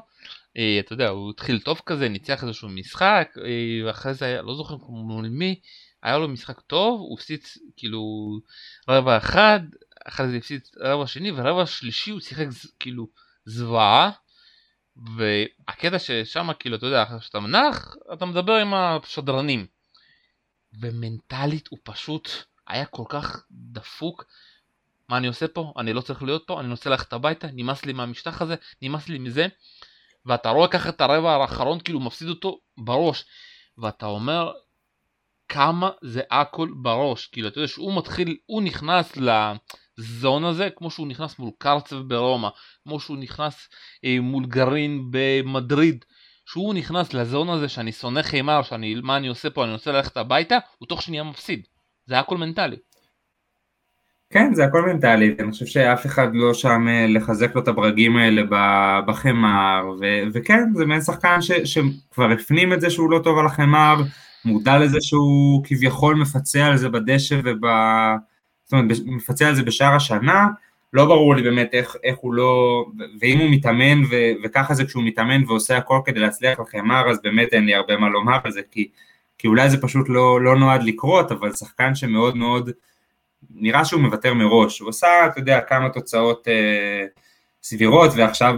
[0.56, 4.54] אה, אתה יודע, הוא התחיל טוב כזה, ניצח איזשהו משחק, אה, ואחרי זה היה, לא
[4.54, 5.60] זוכר מול מי,
[6.02, 7.40] היה לו משחק טוב, הוא הפסיד
[7.76, 8.02] כאילו
[8.88, 9.60] רבע אחד,
[10.06, 12.46] אחרי זה הפסיד רבע שני, ורבע שלישי הוא שיחק
[12.80, 13.08] כאילו
[13.44, 14.10] זוועה.
[15.16, 19.66] והקטע ששם כאילו אתה יודע, אחרי שאתה מנח, אתה מדבר עם השדרנים.
[20.80, 22.30] ומנטלית הוא פשוט
[22.66, 24.24] היה כל כך דפוק.
[25.08, 25.72] מה אני עושה פה?
[25.78, 29.18] אני לא צריך להיות פה, אני רוצה ללכת הביתה, נמאס לי מהמשטח הזה, נמאס לי
[29.18, 29.46] מזה.
[30.26, 33.24] ואתה רואה ככה את הרבע האחרון כאילו מפסיד אותו בראש.
[33.78, 34.52] ואתה אומר
[35.48, 37.26] כמה זה הכל בראש.
[37.26, 42.48] כאילו אתה יודע שהוא מתחיל, הוא נכנס לזון הזה כמו שהוא נכנס מול קרצב ברומא,
[42.84, 43.68] כמו שהוא נכנס
[44.04, 46.04] אה, מול גרעין במדריד.
[46.46, 50.16] שהוא נכנס לזון הזה שאני שונא חימר, שאני, מה אני עושה פה, אני רוצה ללכת
[50.16, 51.60] הביתה, הוא תוך שנייה מפסיד.
[52.06, 52.76] זה הכל מנטלי.
[54.30, 58.16] כן, זה הכל מנטלי, אני חושב שאף אחד לא שם אה, לחזק לו את הברגים
[58.16, 58.42] האלה
[59.06, 63.46] בחמר, ו- וכן, זה מעין שחקן ש- שכבר הפנים את זה שהוא לא טוב על
[63.46, 63.96] החמר,
[64.44, 67.60] מודע לזה שהוא כביכול מפצה על זה בדשא וב...
[68.64, 70.46] זאת אומרת, מפצה על זה בשאר השנה,
[70.96, 72.84] לא ברור לי באמת איך, איך הוא לא,
[73.20, 77.48] ואם הוא מתאמן ו, וככה זה כשהוא מתאמן ועושה הכל כדי להצליח לחמר אז באמת
[77.52, 78.88] אין לי הרבה מה לומר על זה כי,
[79.38, 82.70] כי אולי זה פשוט לא, לא נועד לקרות אבל שחקן שמאוד מאוד
[83.50, 87.06] נראה שהוא מוותר מראש, הוא עשה אתה יודע כמה תוצאות אה,
[87.62, 88.54] סבירות ועכשיו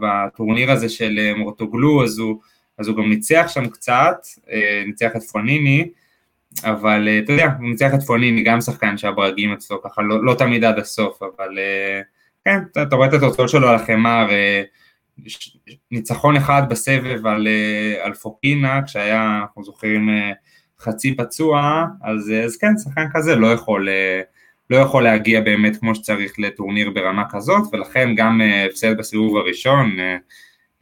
[0.00, 2.40] בטורניר הזה של אה, מורטוגלו אז הוא,
[2.78, 4.16] אז הוא גם ניצח שם קצת,
[4.50, 5.88] אה, ניצח את פרוניני
[6.64, 10.34] אבל אה, אתה יודע, הוא ניצח את פוניני, גם שחקן שהברגים אצלו ככה לא, לא
[10.34, 12.00] תמיד עד הסוף, אבל אה,
[12.44, 14.62] כן, אתה, אתה רואה את התוצאות שלו על החמר, אה,
[15.90, 17.48] ניצחון אחד בסבב על,
[18.02, 20.08] על פוקינה, כשהיה, אנחנו זוכרים,
[20.78, 23.88] חצי פצוע, אז, אז כן, שחקן כזה לא יכול,
[24.70, 29.96] לא יכול להגיע באמת כמו שצריך לטורניר ברמה כזאת, ולכן גם הפסד בסיבוב הראשון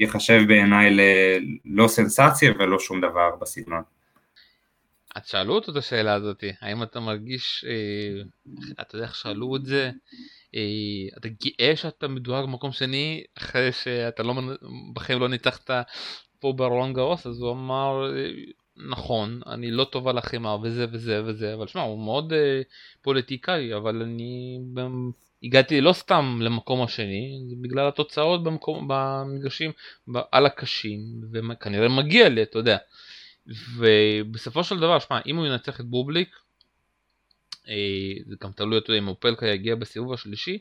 [0.00, 3.97] ייחשב בעיניי ללא סנסציה ולא שום דבר בסגנון.
[5.18, 8.22] את שאלו אותו את השאלה הזאת, האם אתה מרגיש, אה,
[8.80, 9.90] אתה יודע איך שאלו את זה,
[10.54, 10.60] אה,
[11.18, 14.34] אתה גאה שאתה מדורג במקום שני אחרי שאתה לא,
[14.92, 15.70] בחיים לא ניצחת
[16.40, 18.30] פה ברולנד גרוס, אז הוא אמר, אה,
[18.90, 22.62] נכון, אני לא טוב על החימה וזה וזה וזה, אבל שמע, הוא מאוד אה,
[23.02, 24.58] פוליטיקאי, אבל אני
[25.42, 29.70] הגעתי לא סתם למקום השני, זה בגלל התוצאות במקום, במגרשים
[30.32, 31.00] על הקשים,
[31.32, 32.76] וכנראה מגיע לי, אתה יודע.
[33.76, 36.36] ובסופו של דבר, שמע, אם הוא ינצח את בובליק,
[37.68, 37.74] אה,
[38.26, 40.58] זה גם תלוי, אתה יודע, אם אופלקה יגיע בסיבוב השלישי,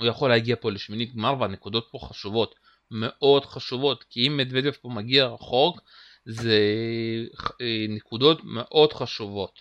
[0.00, 2.54] הוא יכול להגיע פה לשמינית גמר והנקודות פה חשובות,
[2.90, 5.80] מאוד חשובות, כי אם מדוודב פה מגיע רחוק,
[6.26, 6.58] זה
[7.60, 9.58] אה, נקודות מאוד חשובות.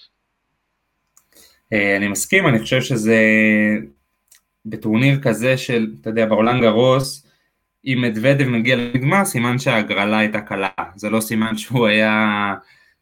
[1.73, 3.17] אה, אני מסכים, אני חושב שזה
[4.65, 7.28] בטורניר כזה של, אתה יודע, ברולנד גרוס,
[7.85, 12.53] אם מדוודב מגיע לגמר, סימן שההגרלה הייתה קלה, זה לא סימן שהוא היה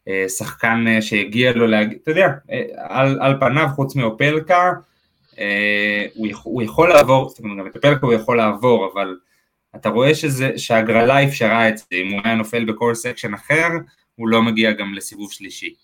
[0.08, 4.72] אה, שחקן אה, שהגיע לו להגיד, אתה יודע, אה, על, על פניו חוץ מאופלקה,
[6.14, 9.16] הוא, הוא יכול לעבור, זאת אומרת גם את אופלקה הוא יכול לעבור, אבל
[9.76, 13.68] אתה רואה שזה, שההגרלה אפשרה את זה, אם הוא היה נופל בכל section אחר,
[14.14, 15.74] הוא לא מגיע גם לסיבוב שלישי.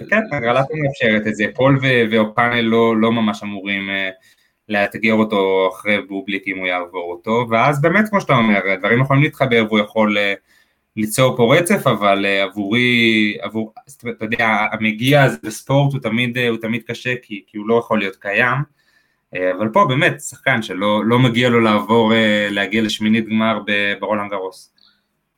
[0.00, 1.78] וכן, הגרלה מאפשרת את זה, פול
[2.10, 3.90] ואופלקה לא, לא ממש אמורים
[4.68, 9.22] לאתגר אותו אחרי בובליק אם הוא יעבור אותו, ואז באמת כמו שאתה אומר, דברים יכולים
[9.22, 10.34] להתחבר והוא יכול אה,
[10.96, 13.74] ליצור פה רצף, אבל אה, עבורי, עבור,
[14.10, 17.74] אתה יודע, המגיע הזה בספורט הוא תמיד, אה, הוא תמיד קשה כי, כי הוא לא
[17.74, 18.78] יכול להיות קיים,
[19.58, 22.12] אבל פה באמת שחקן שלא לא מגיע לו לעבור,
[22.50, 23.58] להגיע לשמינית גמר
[24.00, 24.74] ברולנד גרוס.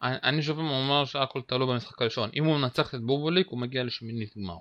[0.02, 4.36] אני שוב אומר שהכל תלוי במשחק הראשון, אם הוא מנצח את בובליק הוא מגיע לשמינית
[4.36, 4.56] גמר,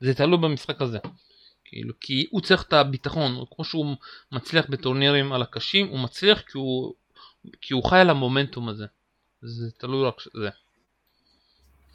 [0.00, 0.98] זה תלוי במשחק הזה.
[1.68, 3.96] כאילו, כי הוא צריך את הביטחון, כמו שהוא
[4.32, 6.94] מצליח בטורנירים על הקשים, הוא מצליח כי הוא,
[7.60, 8.86] כי הוא חי על המומנטום הזה.
[9.42, 10.48] זה תלוי רק זה.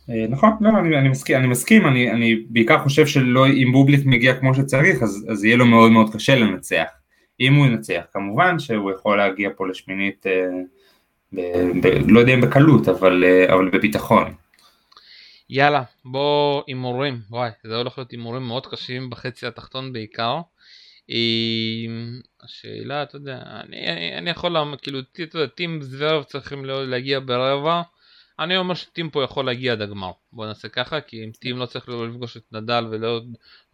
[0.09, 4.05] אה, נכון, לא, אני, אני מסכים, אני, מסכים אני, אני בעיקר חושב שלא, אם בובליק
[4.05, 6.87] מגיע כמו שצריך, אז, אז יהיה לו מאוד מאוד קשה לנצח.
[7.39, 10.47] אם הוא ינצח, כמובן שהוא יכול להגיע פה לשמינית, אה,
[11.33, 11.41] ב,
[11.81, 14.33] ב, לא יודע אם בקלות, אבל, אה, אבל בביטחון.
[15.53, 20.41] יאללה, בוא הימורים, וואי, זה הולך להיות הימורים מאוד קשים בחצי התחתון בעיקר.
[22.43, 27.81] השאלה, אתה יודע, אני, אני יכול, כאילו, אתה יודע, טים זוורב צריכים להגיע ברבע,
[28.39, 31.65] אני אומר שטים פה יכול להגיע עד הגמר, בוא נעשה ככה, כי אם טים לא
[31.65, 33.21] צריך לפגוש את נדל ולא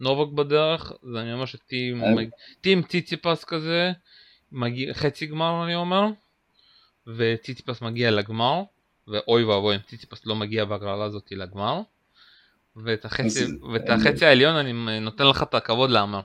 [0.00, 2.10] נובק בדרך, אז אני אומר שטים, אה.
[2.60, 3.92] טים ציציפס כזה,
[4.52, 6.06] מגיע, חצי גמר אני אומר,
[7.06, 8.62] וציציפס מגיע לגמר.
[9.10, 11.80] ואוי ואבוי אם ציציפס לא מגיע בהגרלה הזאת לגמר.
[12.84, 16.20] ואת החצי, ואת החצי העליון אני נותן לך את הכבוד להמר.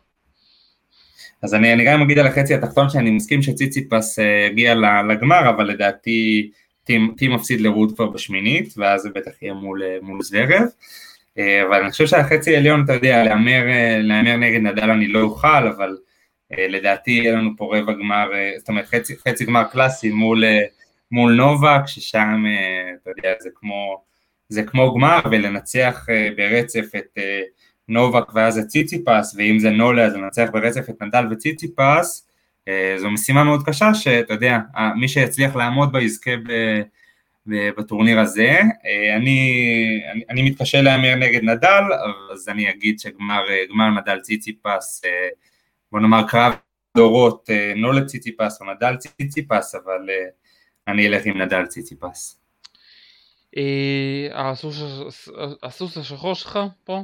[1.44, 4.76] אז אני, אני גם אגיד על החצי התחתון שאני מסכים שציציפס אה, יגיע
[5.10, 6.52] לגמר, אבל לדעתי
[6.84, 10.20] טים, טים מפסיד לרות כבר בשמינית, ואז זה בטח יהיה מול, אה, מול.
[11.38, 13.64] אה, אבל אני חושב שהחצי העליון, אתה יודע, להמר,
[14.00, 15.98] להמר נגד נדל אני לא אוכל, אבל
[16.70, 20.44] לדעתי יהיה לנו פה רבע גמר, זאת אומרת חצי, חצי גמר קלאסי מול,
[21.14, 24.04] מול נובק, ששם, אה, אתה יודע, זה כמו,
[24.50, 27.42] זה כמו גמר, ולנצח אה, ברצף את אה,
[27.88, 32.30] נובק ואז את ציציפס, ואם זה נולה אז לנצח ברצף את נדל וציציפס,
[32.98, 34.58] זו משימה מאוד קשה, שאתה יודע,
[34.96, 36.32] מי שיצליח לעמוד בה יזכה.
[37.78, 38.60] בטורניר הזה.
[39.16, 41.84] אני, אני, אני מתקשה להמר נגד נדל,
[42.34, 45.02] אז אני אגיד שגמר נדל ציציפס,
[45.92, 46.54] בוא נאמר קרב
[46.98, 50.10] דורות, נולד ציציפס או נדל ציציפס, אבל
[50.88, 52.40] אני אלך עם נדל ציציפס.
[53.58, 54.52] אה,
[55.64, 57.04] הסוס השחור שלך פה?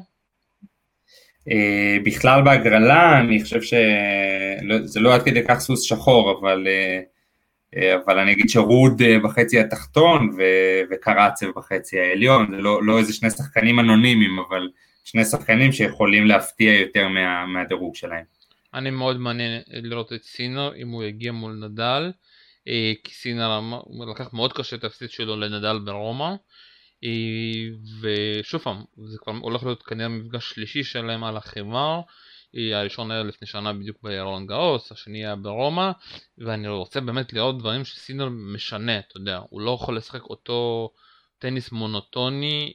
[1.51, 7.01] אה, בכלל בהגרלה אני חושב שזה לא עד כדי כך סוס שחור אבל אה,
[8.05, 10.37] אבל אני אגיד שרוד בחצי התחתון
[10.91, 14.69] וקרצב בחצי העליון, זה לא, לא איזה שני שחקנים אנונימיים, אבל
[15.03, 18.23] שני שחקנים שיכולים להפתיע יותר מה, מהדירוג שלהם.
[18.73, 22.11] אני מאוד מעניין לראות את סינר אם הוא יגיע מול נדל,
[22.69, 26.33] אה, סינר הוא לקח מאוד קשה את ההפסיד שלו לנדל ברומא,
[27.03, 27.09] אה,
[28.01, 32.01] ושוב פעם, זה כבר הולך להיות כנראה מפגש שלישי שלהם על החימר,
[32.57, 35.91] אה, הראשון היה לפני שנה בדיוק ברולנד גאוס, השני היה ברומא,
[36.37, 40.89] ואני רוצה באמת לראות דברים שסינר משנה, אתה יודע, הוא לא יכול לשחק אותו
[41.39, 42.73] טניס מונוטוני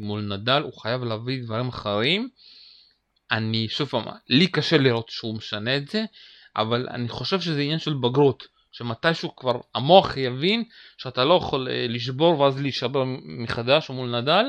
[0.00, 2.28] מול נדל, הוא חייב להביא דברים אחרים.
[3.30, 6.04] אני שוב פעם, לי קשה לראות שהוא משנה את זה,
[6.56, 10.64] אבל אני חושב שזה עניין של בגרות, שמתישהו כבר המוח יבין
[10.98, 13.04] שאתה לא יכול אה, לשבור ואז להישבר
[13.42, 14.44] מחדש מול נדל,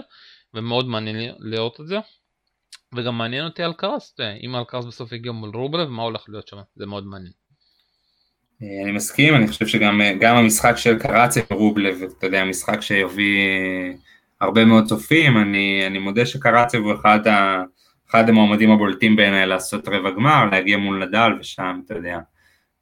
[0.54, 1.98] ומאוד מעניין לראות את זה.
[2.96, 4.16] וגם מעניין אותי על קרס,
[4.46, 7.32] אם על קרס בסוף יגיע מול רובלב, מה הולך להיות שם, זה מאוד מעניין.
[8.64, 13.50] אה, אני מסכים, אני חושב שגם אה, המשחק של קרצה ורובלב, אתה יודע, משחק שיביא
[14.42, 17.64] הרבה מאוד צופים, אני, אני מודה שקרצה הוא אחד ה...
[18.12, 22.20] אחד המועמדים הבולטים בעיניי לעשות רבע גמר, להגיע מול נדל ושם, אתה יודע,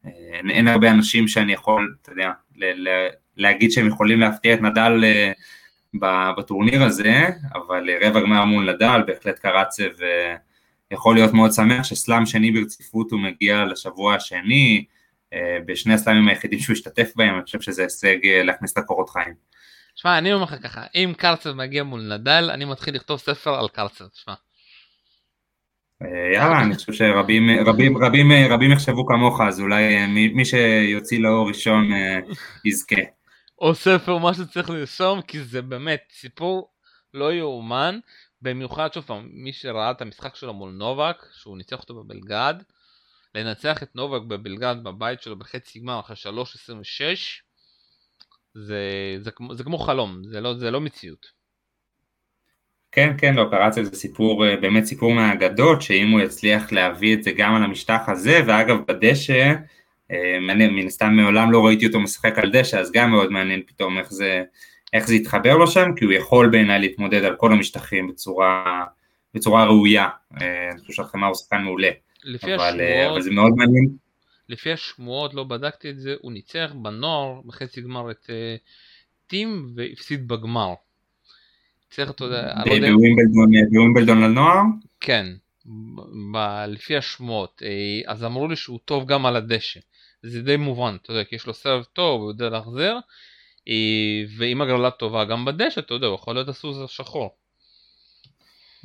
[0.05, 4.61] אין, אין הרבה אנשים שאני יכול, אתה יודע, ל, ל, להגיד שהם יכולים להפתיע את
[4.61, 5.99] נדל uh,
[6.37, 9.89] בטורניר הזה, אבל רבע גמר מול נדל, בהחלט קרצב
[10.91, 14.85] יכול להיות מאוד שמח שסלאם שני ברציפות הוא מגיע לשבוע השני,
[15.33, 19.33] uh, בשני הסלאמים היחידים שהוא השתתף בהם, אני חושב שזה הישג להכניס לקורות חיים.
[19.95, 23.67] שמע, אני אומר לך ככה, אם קרצב מגיע מול נדל, אני מתחיל לכתוב ספר על
[23.67, 24.33] קרצב, שמע.
[26.01, 30.45] אה, יאללה, אני חושב שרבים רבים, רבים, רבים יחשבו כמוך, אז אולי אה, מי, מי
[30.45, 32.19] שיוציא לאור ראשון אה,
[32.65, 33.01] יזכה.
[33.59, 36.71] או ספר, מה שצריך לרשום, כי זה באמת סיפור
[37.13, 37.99] לא יאומן,
[38.41, 42.63] במיוחד שוב פעם, מי שראה את המשחק שלו מול נובק, שהוא ניצח אותו בבלגרד,
[43.35, 46.29] לנצח את נובק בבלגרד בבית שלו בחצי גמר אחרי 3.26,
[48.53, 51.38] זה, זה, זה, זה כמו חלום, זה לא, זה לא מציאות.
[52.91, 57.23] כן, כן, לא, קראתי לזה סיפור, אה, באמת סיפור מהאגדות, שאם הוא יצליח להביא את
[57.23, 59.53] זה גם על המשטח הזה, ואגב בדשא,
[60.11, 63.97] אה, מן הסתם מעולם לא ראיתי אותו משחק על דשא, אז גם מאוד מעניין פתאום
[63.97, 64.43] איך זה,
[64.93, 68.83] איך זה יתחבר לו שם, כי הוא יכול בעיניי להתמודד על כל המשטחים בצורה,
[69.33, 70.07] בצורה ראויה,
[70.41, 71.89] אה, אני חושב שהחמאה הוא שחקן מעולה,
[72.23, 73.87] לפי אבל, השמועות, אבל זה מאוד מעניין.
[74.49, 78.29] לפי השמועות, לא בדקתי את זה, הוא ניצח בנוער בחצי גמר את
[79.27, 80.73] טים והפסיד בגמר.
[81.89, 82.53] צריך, אתה יודע,
[83.71, 84.61] בווימבלדון לנוער?
[84.99, 85.25] כן,
[86.33, 89.79] ב- לפי השמועות, אה, אז אמרו לי שהוא טוב גם על הדשא,
[90.23, 92.99] זה די מובן, אתה יודע, כי יש לו סרב טוב, הוא יודע להחזיר,
[93.67, 97.29] אה, ואם הגרלה טובה גם בדשא, אתה יודע, הוא יכול להיות הסוס השחור.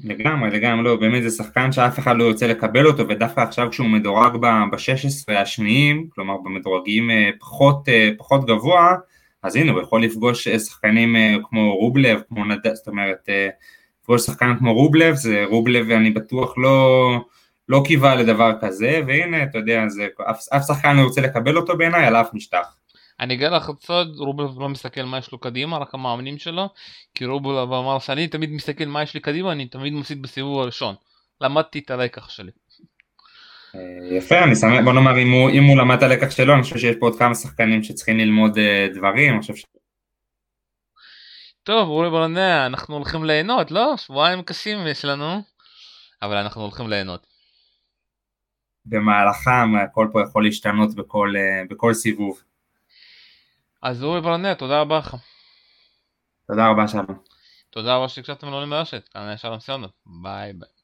[0.04, 3.86] לגמרי, לגמרי, לא, באמת זה שחקן שאף אחד לא יוצא לקבל אותו, ודווקא עכשיו כשהוא
[3.86, 7.88] מדורג ב-16 השניים, כלומר במדורגים אה, פחות,
[8.18, 8.94] פחות גבוה,
[9.44, 13.48] אז הנה הוא יכול לפגוש אה, שחקנים אה, כמו רובלב, כמו נדל, זאת אומרת, אה,
[14.02, 17.10] לפגוש שחקן כמו רובלב, זה רובלב אני בטוח לא,
[17.68, 21.76] לא קיווה לדבר כזה, והנה אתה יודע, זה, אף, אף שחקן לא רוצה לקבל אותו
[21.76, 22.76] בעיניי על אף משטח.
[23.20, 26.68] אני אגלה לך סוד, רובלב לא מסתכל מה יש לו קדימה, רק המאמנים שלו,
[27.14, 30.94] כי רובלב אמר שאני תמיד מסתכל מה יש לי קדימה, אני תמיד מפסיד בסיבוב הראשון.
[31.40, 32.50] למדתי את הלקח שלי.
[33.74, 36.62] אה, יפה, אני שמח, בוא נאמר, אם הוא, אם הוא למד את הלקח שלו, אני
[36.62, 39.64] חושב שיש פה עוד כמה שחקנים שצריכים ללמוד אה, דברים, אני חושב ש...
[41.62, 43.96] טוב, אורי ברנע, אנחנו הולכים ליהנות, לא?
[43.96, 45.42] שבועיים קשים יש לנו,
[46.22, 47.26] אבל אנחנו הולכים ליהנות.
[48.86, 52.42] במהלכם הכל פה יכול להשתנות בכל, אה, בכל סיבוב.
[53.82, 55.16] אז אורי ברנע, תודה רבה לך.
[56.46, 57.06] תודה רבה שלום.
[57.70, 60.83] תודה רבה שהקשבתם לנו לרשת, כאן היה שלום סיונות, ביי ביי.